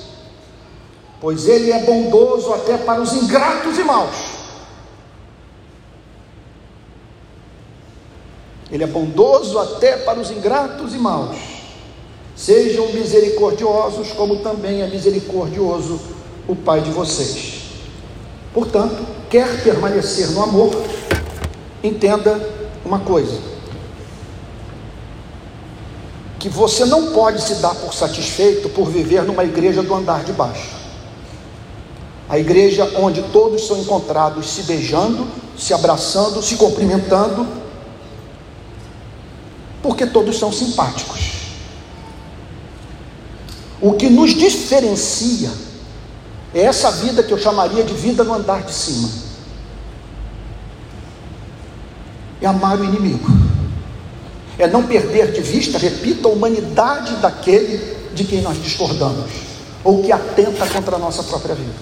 Pois 1.20 1.48
Ele 1.48 1.72
é 1.72 1.80
bondoso 1.80 2.54
até 2.54 2.78
para 2.78 3.02
os 3.02 3.14
ingratos 3.14 3.80
e 3.80 3.84
maus. 3.84 4.35
Ele 8.72 8.84
é 8.84 8.88
bondoso 8.88 9.60
até 9.60 9.98
para 9.98 10.20
os 10.20 10.32
ingratos 10.32 10.94
e 10.94 10.98
maus. 10.98 11.38
Sejam 12.36 12.92
misericordiosos, 12.92 14.12
como 14.12 14.38
também 14.38 14.82
é 14.82 14.88
misericordioso 14.88 16.00
o 16.48 16.56
Pai 16.56 16.82
de 16.82 16.92
vocês. 16.92 17.64
Portanto, 18.54 19.06
quer 19.30 19.64
permanecer 19.64 20.32
no 20.32 20.44
amor, 20.44 20.72
entenda 21.84 22.40
uma 22.84 23.00
coisa: 23.00 23.38
que 26.40 26.50
você 26.50 26.86
não 26.86 27.12
pode 27.12 27.42
se 27.42 27.56
dar 27.56 27.76
por 27.76 27.94
satisfeito 27.94 28.70
por 28.70 28.90
viver 28.90 29.24
numa 29.24 29.44
igreja 29.44 29.82
do 29.82 29.94
andar 29.94 30.24
de 30.24 30.34
baixo. 30.34 30.76
A 32.28 32.40
igreja 32.40 32.92
onde 32.98 33.22
todos 33.24 33.68
são 33.68 33.78
encontrados 33.78 34.50
se 34.50 34.64
beijando, 34.64 35.28
se 35.58 35.74
abraçando, 35.74 36.42
se 36.42 36.56
cumprimentando, 36.56 37.65
porque 39.86 40.08
todos 40.08 40.40
são 40.40 40.52
simpáticos. 40.52 41.20
O 43.80 43.94
que 43.94 44.10
nos 44.10 44.34
diferencia 44.34 45.52
é 46.56 46.62
essa 46.62 46.90
vida 46.90 47.22
que 47.22 47.32
eu 47.32 47.38
chamaria 47.38 47.84
de 47.84 47.94
vida 47.94 48.24
no 48.24 48.34
andar 48.34 48.64
de 48.64 48.74
cima. 48.74 49.08
é 52.42 52.48
amar 52.48 52.80
o 52.80 52.84
inimigo, 52.84 53.28
é 54.58 54.68
não 54.68 54.84
perder 54.84 55.32
de 55.32 55.42
vista, 55.42 55.78
repito, 55.78 56.28
a 56.28 56.32
humanidade 56.32 57.16
daquele 57.18 57.96
de 58.14 58.24
quem 58.24 58.42
nós 58.42 58.62
discordamos, 58.62 59.30
ou 59.84 60.04
que 60.04 60.12
atenta 60.12 60.68
contra 60.68 60.96
a 60.96 61.00
nossa 61.00 61.24
própria 61.24 61.56
vida. 61.56 61.74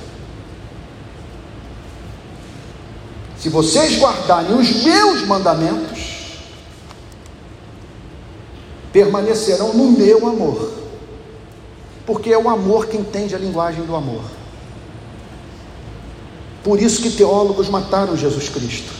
Se 3.39 3.49
vocês 3.49 3.97
guardarem 3.99 4.55
os 4.55 4.83
meus 4.83 5.25
mandamentos, 5.25 5.92
permanecerão 8.93 9.73
no 9.73 9.91
meu 9.91 10.27
amor, 10.27 10.71
porque 12.05 12.31
é 12.31 12.37
o 12.37 12.47
amor 12.47 12.85
que 12.85 12.95
entende 12.95 13.33
a 13.33 13.39
linguagem 13.39 13.83
do 13.83 13.95
amor. 13.95 14.21
Por 16.63 16.79
isso 16.79 17.01
que 17.01 17.09
teólogos 17.09 17.67
mataram 17.67 18.15
Jesus 18.15 18.47
Cristo. 18.47 18.93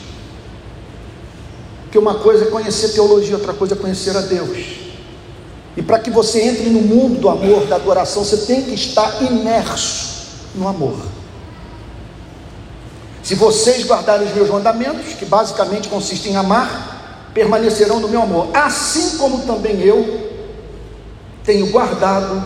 Porque 1.84 1.98
uma 2.00 2.16
coisa 2.16 2.46
é 2.46 2.48
conhecer 2.48 2.90
teologia, 2.90 3.36
outra 3.36 3.54
coisa 3.54 3.76
é 3.76 3.78
conhecer 3.78 4.18
a 4.18 4.22
Deus. 4.22 4.82
E 5.78 5.82
para 5.82 6.00
que 6.00 6.10
você 6.10 6.42
entre 6.42 6.70
no 6.70 6.82
mundo 6.82 7.22
do 7.22 7.30
amor, 7.30 7.68
da 7.68 7.76
adoração, 7.76 8.24
você 8.24 8.38
tem 8.38 8.64
que 8.64 8.74
estar 8.74 9.22
imerso 9.22 10.26
no 10.56 10.68
amor. 10.68 10.98
Se 13.24 13.36
vocês 13.36 13.86
guardarem 13.86 14.28
os 14.28 14.34
meus 14.34 14.50
mandamentos, 14.50 15.14
que 15.14 15.26
basicamente 15.26 15.88
consistem 15.88 16.34
em 16.34 16.36
amar, 16.36 17.03
permanecerão 17.34 18.00
no 18.00 18.08
meu 18.08 18.22
amor, 18.22 18.50
assim 18.54 19.18
como 19.18 19.46
também 19.46 19.82
eu 19.82 20.32
tenho 21.44 21.70
guardado 21.72 22.44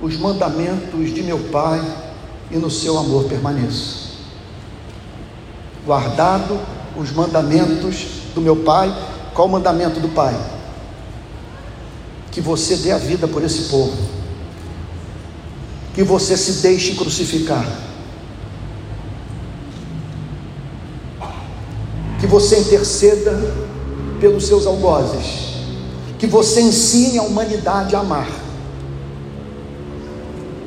os 0.00 0.16
mandamentos 0.16 1.12
de 1.12 1.22
meu 1.22 1.38
Pai 1.50 1.80
e 2.50 2.56
no 2.56 2.70
seu 2.70 2.98
amor 2.98 3.24
permaneço. 3.24 4.18
Guardado 5.84 6.58
os 6.96 7.12
mandamentos 7.12 8.06
do 8.34 8.40
meu 8.40 8.56
Pai, 8.56 8.92
qual 9.34 9.48
o 9.48 9.50
mandamento 9.50 10.00
do 10.00 10.08
Pai? 10.08 10.34
Que 12.30 12.40
você 12.40 12.76
dê 12.76 12.90
a 12.90 12.98
vida 12.98 13.28
por 13.28 13.42
esse 13.44 13.68
povo, 13.68 13.96
que 15.94 16.02
você 16.02 16.36
se 16.36 16.62
deixe 16.62 16.94
crucificar 16.94 17.84
que 22.24 22.30
você 22.30 22.58
interceda 22.58 23.32
pelos 24.24 24.46
seus 24.46 24.66
algozes, 24.66 25.58
que 26.18 26.26
você 26.26 26.62
ensine 26.62 27.18
a 27.18 27.22
humanidade 27.22 27.94
a 27.94 27.98
amar. 27.98 28.26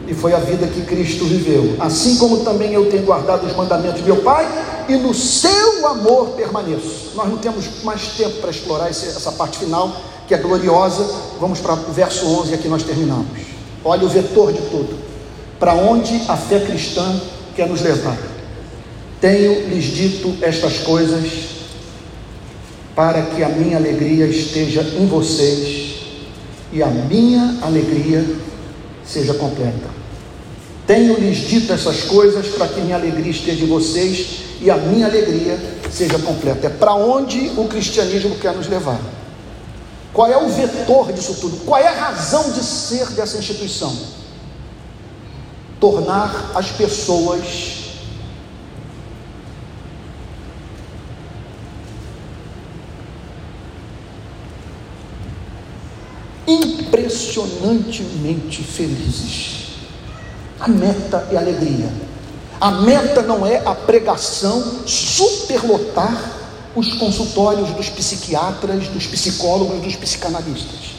E 0.08 0.14
foi 0.14 0.32
a 0.32 0.38
vida 0.38 0.68
que 0.68 0.82
Cristo 0.82 1.26
viveu, 1.26 1.76
assim 1.80 2.18
como 2.18 2.44
também 2.44 2.74
eu 2.74 2.88
tenho 2.88 3.02
guardado 3.02 3.48
os 3.48 3.56
mandamentos 3.56 3.98
de 3.98 4.04
meu 4.04 4.18
Pai, 4.18 4.48
e 4.88 4.96
no 4.98 5.12
seu 5.12 5.88
amor 5.88 6.34
permaneço. 6.36 7.14
Nós 7.16 7.28
não 7.28 7.40
temos 7.40 7.84
mais 7.84 8.10
tempo 8.10 8.36
para 8.42 8.52
explorar 8.52 8.92
essa 8.92 9.32
parte 9.32 9.58
final, 9.58 10.02
que 10.28 10.36
é 10.36 10.38
gloriosa. 10.38 11.04
Vamos 11.40 11.60
para 11.60 11.74
o 11.74 11.92
verso 11.92 12.28
11 12.28 12.52
e 12.52 12.54
aqui 12.54 12.68
nós 12.68 12.84
terminamos. 12.84 13.26
Olha 13.84 14.06
o 14.06 14.10
vetor 14.10 14.54
de 14.54 14.62
tudo. 14.70 15.00
Para 15.60 15.74
onde 15.74 16.22
a 16.28 16.38
fé 16.38 16.60
cristã 16.60 17.20
quer 17.56 17.68
nos 17.68 17.82
levar? 17.82 18.18
Tenho 19.20 19.68
lhes 19.68 19.86
dito 19.86 20.38
estas 20.44 20.78
coisas 20.78 21.57
para 22.98 23.22
que 23.22 23.44
a 23.44 23.50
minha 23.50 23.78
alegria 23.78 24.26
esteja 24.26 24.82
em 24.82 25.06
vocês 25.06 25.98
e 26.74 26.82
a 26.82 26.88
minha 26.88 27.60
alegria 27.62 28.26
seja 29.06 29.36
completa. 29.36 29.88
Tenho 30.88 31.16
lhes 31.16 31.48
dito 31.48 31.72
essas 31.72 32.06
coisas 32.06 32.48
para 32.56 32.68
que 32.68 32.82
minha 32.82 32.96
alegria 32.96 33.30
esteja 33.30 33.66
em 33.66 33.68
vocês 33.68 34.40
e 34.60 34.72
a 34.72 34.78
minha 34.78 35.06
alegria 35.06 35.60
seja 35.92 36.18
completa. 36.18 36.66
É 36.66 36.70
para 36.72 36.96
onde 36.96 37.52
o 37.56 37.68
cristianismo 37.68 38.36
quer 38.38 38.56
nos 38.56 38.68
levar. 38.68 39.00
Qual 40.12 40.32
é 40.32 40.38
o 40.38 40.50
vetor 40.50 41.14
disso 41.14 41.36
tudo? 41.36 41.58
Qual 41.66 41.80
é 41.80 41.88
a 41.88 41.92
razão 41.92 42.52
de 42.52 42.64
ser 42.64 43.06
dessa 43.12 43.38
instituição? 43.38 43.96
Tornar 45.80 46.50
as 46.56 46.72
pessoas 46.72 47.77
impressionantemente 57.46 58.64
felizes. 58.64 59.68
A 60.60 60.68
meta 60.68 61.28
é 61.32 61.38
alegria. 61.38 61.92
A 62.60 62.72
meta 62.72 63.22
não 63.22 63.46
é 63.46 63.62
a 63.64 63.76
pregação 63.76 64.82
superlotar 64.88 66.34
os 66.76 66.94
consultórios 66.94 67.70
dos 67.72 67.90
psiquiatras, 67.90 68.88
dos 68.88 69.06
psicólogos, 69.06 69.82
dos 69.82 69.96
psicanalistas. 69.96 70.98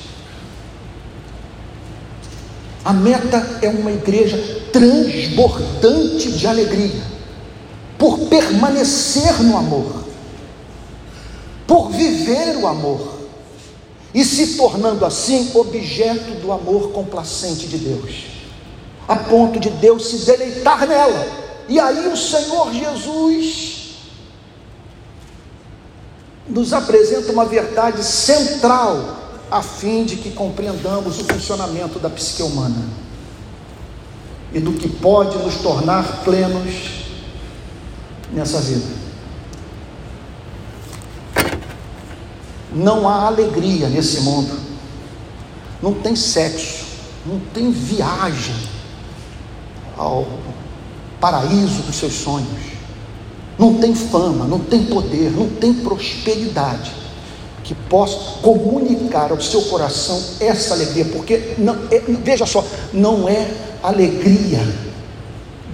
A 2.85 2.93
meta 2.93 3.59
é 3.61 3.69
uma 3.69 3.91
igreja 3.91 4.39
transbordante 4.73 6.31
de 6.33 6.47
alegria, 6.47 7.03
por 7.99 8.19
permanecer 8.29 9.43
no 9.43 9.57
amor, 9.57 10.05
por 11.67 11.91
viver 11.91 12.57
o 12.57 12.67
amor 12.67 13.18
e 14.15 14.25
se 14.25 14.57
tornando 14.57 15.05
assim 15.05 15.51
objeto 15.55 16.41
do 16.41 16.51
amor 16.51 16.93
complacente 16.93 17.67
de 17.67 17.79
Deus, 17.79 18.27
a 19.07 19.17
ponto 19.17 19.61
de 19.61 19.71
Deus 19.71 20.07
se 20.07 20.19
deleitar 20.27 20.87
nela. 20.87 21.27
E 21.69 21.79
aí 21.79 22.09
o 22.09 22.17
Senhor 22.17 22.73
Jesus 22.73 23.97
nos 26.49 26.73
apresenta 26.73 27.31
uma 27.31 27.45
verdade 27.45 28.03
central 28.03 29.17
a 29.51 29.63
fim 29.63 30.05
de 30.05 30.17
que 30.17 30.31
compreendamos 30.31 31.19
o 31.21 31.25
funcionamento 31.25 31.99
da 31.99 32.09
psique 32.09 32.43
humana 32.43 32.85
e 34.53 34.61
do 34.61 34.73
que 34.73 34.89
pode 34.89 35.37
nos 35.39 35.57
tornar 35.57 36.23
plenos 36.25 37.05
nessa 38.33 38.61
vida. 38.61 39.08
Não 42.79 43.09
há 43.09 43.27
alegria 43.27 43.89
nesse 43.89 44.21
mundo. 44.21 44.57
Não 45.83 45.93
tem 45.95 46.15
sexo, 46.15 46.85
não 47.27 47.41
tem 47.53 47.73
viagem 47.73 48.55
ao 49.97 50.29
paraíso 51.21 51.83
dos 51.83 51.97
seus 51.97 52.15
sonhos. 52.15 52.79
Não 53.59 53.75
tem 53.75 53.93
fama, 53.97 54.45
não 54.45 54.61
tem 54.61 54.85
poder, 54.85 55.33
não 55.33 55.49
tem 55.49 55.75
prosperidade 55.75 56.93
que 57.65 57.75
possa 57.75 58.41
comunicar 58.41 59.33
ao 59.33 59.41
seu 59.41 59.61
coração 59.63 60.23
essa 60.39 60.75
alegria, 60.75 61.05
porque 61.07 61.55
não, 61.59 61.77
é, 61.91 61.99
veja 62.23 62.47
só, 62.47 62.65
não 62.93 63.29
é 63.29 63.51
alegria 63.83 64.61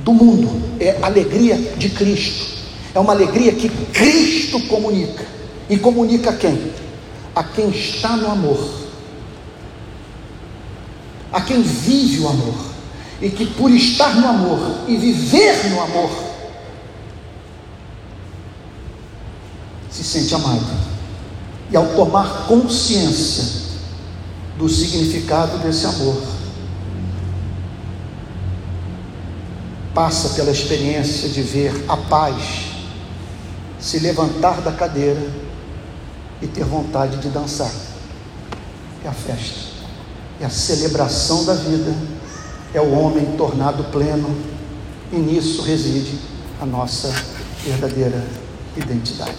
do 0.02 0.14
mundo, 0.14 0.50
é 0.80 0.96
alegria 1.02 1.56
de 1.76 1.90
Cristo. 1.90 2.46
É 2.94 2.98
uma 2.98 3.12
alegria 3.12 3.52
que 3.52 3.68
Cristo 3.68 4.58
comunica. 4.68 5.26
E 5.68 5.76
comunica 5.76 6.32
quem? 6.32 6.72
A 7.34 7.42
quem 7.42 7.70
está 7.70 8.16
no 8.16 8.30
amor, 8.30 8.70
a 11.32 11.40
quem 11.40 11.62
vive 11.62 12.20
o 12.20 12.28
amor, 12.28 12.54
e 13.20 13.28
que 13.30 13.46
por 13.46 13.70
estar 13.70 14.14
no 14.16 14.28
amor 14.28 14.84
e 14.86 14.96
viver 14.96 15.70
no 15.70 15.80
amor, 15.80 16.10
se 19.90 20.04
sente 20.04 20.34
amado. 20.34 20.94
E 21.70 21.76
ao 21.76 21.86
tomar 21.94 22.46
consciência 22.46 23.64
do 24.56 24.68
significado 24.68 25.58
desse 25.58 25.86
amor, 25.86 26.22
passa 29.92 30.30
pela 30.30 30.50
experiência 30.50 31.28
de 31.28 31.42
ver 31.42 31.84
a 31.88 31.96
paz 31.96 32.66
se 33.80 33.98
levantar 33.98 34.60
da 34.60 34.72
cadeira 34.72 35.43
e 36.40 36.46
ter 36.46 36.64
vontade 36.64 37.18
de 37.18 37.28
dançar. 37.28 37.70
É 39.04 39.08
a 39.08 39.12
festa, 39.12 39.60
é 40.40 40.44
a 40.44 40.50
celebração 40.50 41.44
da 41.44 41.54
vida, 41.54 41.94
é 42.72 42.80
o 42.80 42.92
homem 42.92 43.36
tornado 43.36 43.84
pleno, 43.84 44.34
e 45.12 45.16
nisso 45.16 45.62
reside 45.62 46.18
a 46.60 46.66
nossa 46.66 47.12
verdadeira 47.62 48.24
identidade. 48.76 49.36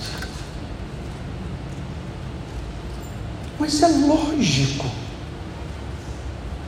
Mas 3.59 3.81
é 3.81 3.87
lógico 3.87 4.85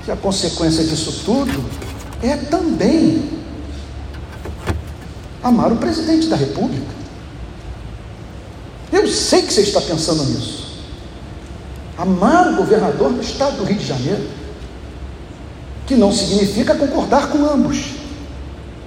que 0.04 0.12
a 0.12 0.16
consequência 0.16 0.84
disso 0.84 1.24
tudo 1.26 1.64
é 2.22 2.36
também 2.36 3.30
amar 5.44 5.72
o 5.72 5.78
presidente 5.78 6.28
da 6.28 6.36
República. 6.36 6.97
Eu 8.92 9.08
sei 9.08 9.42
que 9.42 9.54
você 9.54 9.62
está 9.62 9.82
pensando 9.82 10.24
nisso. 10.24 10.68
Amar 11.98 12.54
o 12.54 12.56
governador 12.58 13.12
do 13.12 13.22
estado 13.22 13.58
do 13.58 13.64
Rio 13.64 13.78
de 13.78 13.86
Janeiro, 13.86 14.30
que 15.86 15.96
não 15.96 16.12
significa 16.12 16.76
concordar 16.76 17.30
com 17.30 17.46
ambos, 17.46 17.94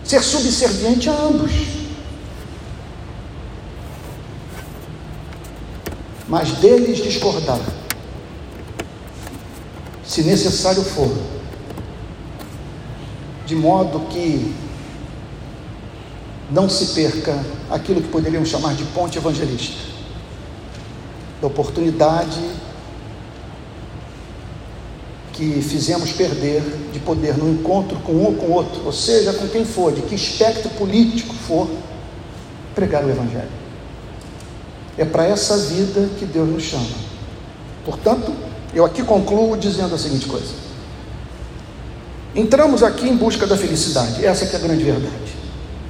ser 0.05 0.23
subserviente 0.23 1.09
a 1.09 1.13
ambos. 1.13 1.51
Mas 6.29 6.53
deles 6.53 6.99
discordar 6.99 7.59
se 10.11 10.23
necessário 10.23 10.83
for, 10.83 11.09
de 13.47 13.55
modo 13.55 14.01
que 14.09 14.53
não 16.51 16.69
se 16.69 16.87
perca 16.87 17.39
aquilo 17.71 18.03
que 18.03 18.09
poderíamos 18.09 18.49
chamar 18.49 18.75
de 18.75 18.83
ponte 18.87 19.19
evangelista, 19.19 19.90
da 21.41 21.47
oportunidade 21.47 22.41
que 25.33 25.63
fizemos 25.63 26.13
perder 26.13 26.63
de 26.93 26.99
poder 26.99 27.37
no 27.39 27.51
encontro 27.51 27.97
com 28.01 28.13
um 28.13 28.25
ou 28.27 28.35
com 28.35 28.51
outro, 28.53 28.85
ou 28.85 28.93
seja, 28.93 29.33
com 29.33 29.49
quem 29.49 29.65
for, 29.65 29.91
de 29.91 30.03
que 30.03 30.15
espectro 30.15 30.69
político 30.71 31.35
for, 31.35 31.67
pregar 32.75 33.05
o 33.05 33.11
Evangelho. 33.11 33.49
É 34.99 35.05
para 35.05 35.25
essa 35.25 35.57
vida 35.57 36.11
que 36.19 36.27
Deus 36.27 36.49
nos 36.49 36.63
chama. 36.65 36.85
Portanto, 37.85 38.35
eu 38.75 38.85
aqui 38.85 39.03
concluo 39.03 39.57
dizendo 39.57 39.95
a 39.95 39.99
seguinte 39.99 40.27
coisa: 40.27 40.53
entramos 42.35 42.83
aqui 42.83 43.09
em 43.09 43.17
busca 43.17 43.47
da 43.47 43.57
felicidade, 43.57 44.25
essa 44.25 44.45
é 44.45 44.57
a 44.57 44.59
grande 44.59 44.85
verdade. 44.85 45.40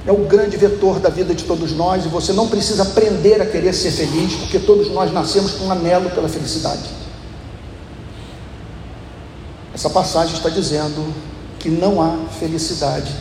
É 0.05 0.11
o 0.11 0.25
grande 0.25 0.57
vetor 0.57 0.99
da 0.99 1.09
vida 1.09 1.33
de 1.35 1.43
todos 1.43 1.73
nós 1.73 2.05
e 2.05 2.07
você 2.07 2.33
não 2.33 2.47
precisa 2.47 2.81
aprender 2.83 3.39
a 3.39 3.45
querer 3.45 3.71
ser 3.73 3.91
feliz, 3.91 4.33
porque 4.33 4.59
todos 4.59 4.89
nós 4.89 5.13
nascemos 5.13 5.53
com 5.53 5.65
um 5.65 5.71
anelo 5.71 6.09
pela 6.09 6.27
felicidade. 6.27 6.89
Essa 9.73 9.89
passagem 9.89 10.35
está 10.35 10.49
dizendo 10.49 11.13
que 11.59 11.69
não 11.69 12.01
há 12.01 12.17
felicidade 12.39 13.11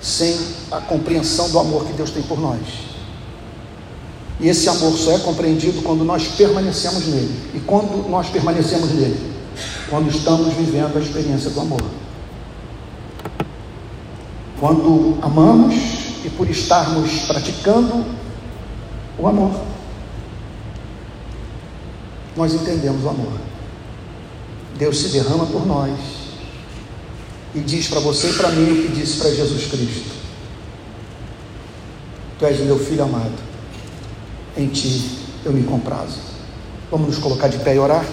sem 0.00 0.38
a 0.70 0.80
compreensão 0.80 1.48
do 1.48 1.58
amor 1.58 1.86
que 1.86 1.94
Deus 1.94 2.10
tem 2.10 2.22
por 2.22 2.38
nós. 2.38 2.60
E 4.38 4.48
esse 4.48 4.68
amor 4.68 4.92
só 4.92 5.12
é 5.12 5.18
compreendido 5.18 5.80
quando 5.80 6.04
nós 6.04 6.28
permanecemos 6.28 7.06
nele. 7.06 7.34
E 7.54 7.60
quando 7.60 8.08
nós 8.08 8.28
permanecemos 8.28 8.92
nele? 8.92 9.18
Quando 9.88 10.10
estamos 10.10 10.52
vivendo 10.52 10.96
a 10.96 11.00
experiência 11.00 11.48
do 11.48 11.60
amor. 11.60 11.82
Quando 14.60 15.18
amamos 15.22 15.74
e 16.24 16.30
por 16.30 16.48
estarmos 16.48 17.20
praticando 17.26 18.04
o 19.18 19.26
amor, 19.26 19.60
nós 22.36 22.52
entendemos 22.52 23.04
o 23.04 23.08
amor. 23.08 23.32
Deus 24.78 24.98
se 24.98 25.08
derrama 25.08 25.46
por 25.46 25.66
nós 25.66 25.98
e 27.54 27.60
diz 27.60 27.88
para 27.88 28.00
você 28.00 28.30
e 28.30 28.34
para 28.34 28.50
mim 28.50 28.72
o 28.72 28.82
que 28.82 28.88
disse 28.88 29.18
para 29.18 29.30
Jesus 29.30 29.66
Cristo: 29.70 30.14
Tu 32.38 32.44
és 32.44 32.60
meu 32.60 32.78
filho 32.78 33.04
amado, 33.04 33.32
em 34.56 34.68
ti 34.68 35.18
eu 35.44 35.52
me 35.52 35.62
comprazo. 35.62 36.18
Vamos 36.90 37.08
nos 37.08 37.18
colocar 37.18 37.48
de 37.48 37.58
pé 37.58 37.74
e 37.74 37.78
orar? 37.78 38.04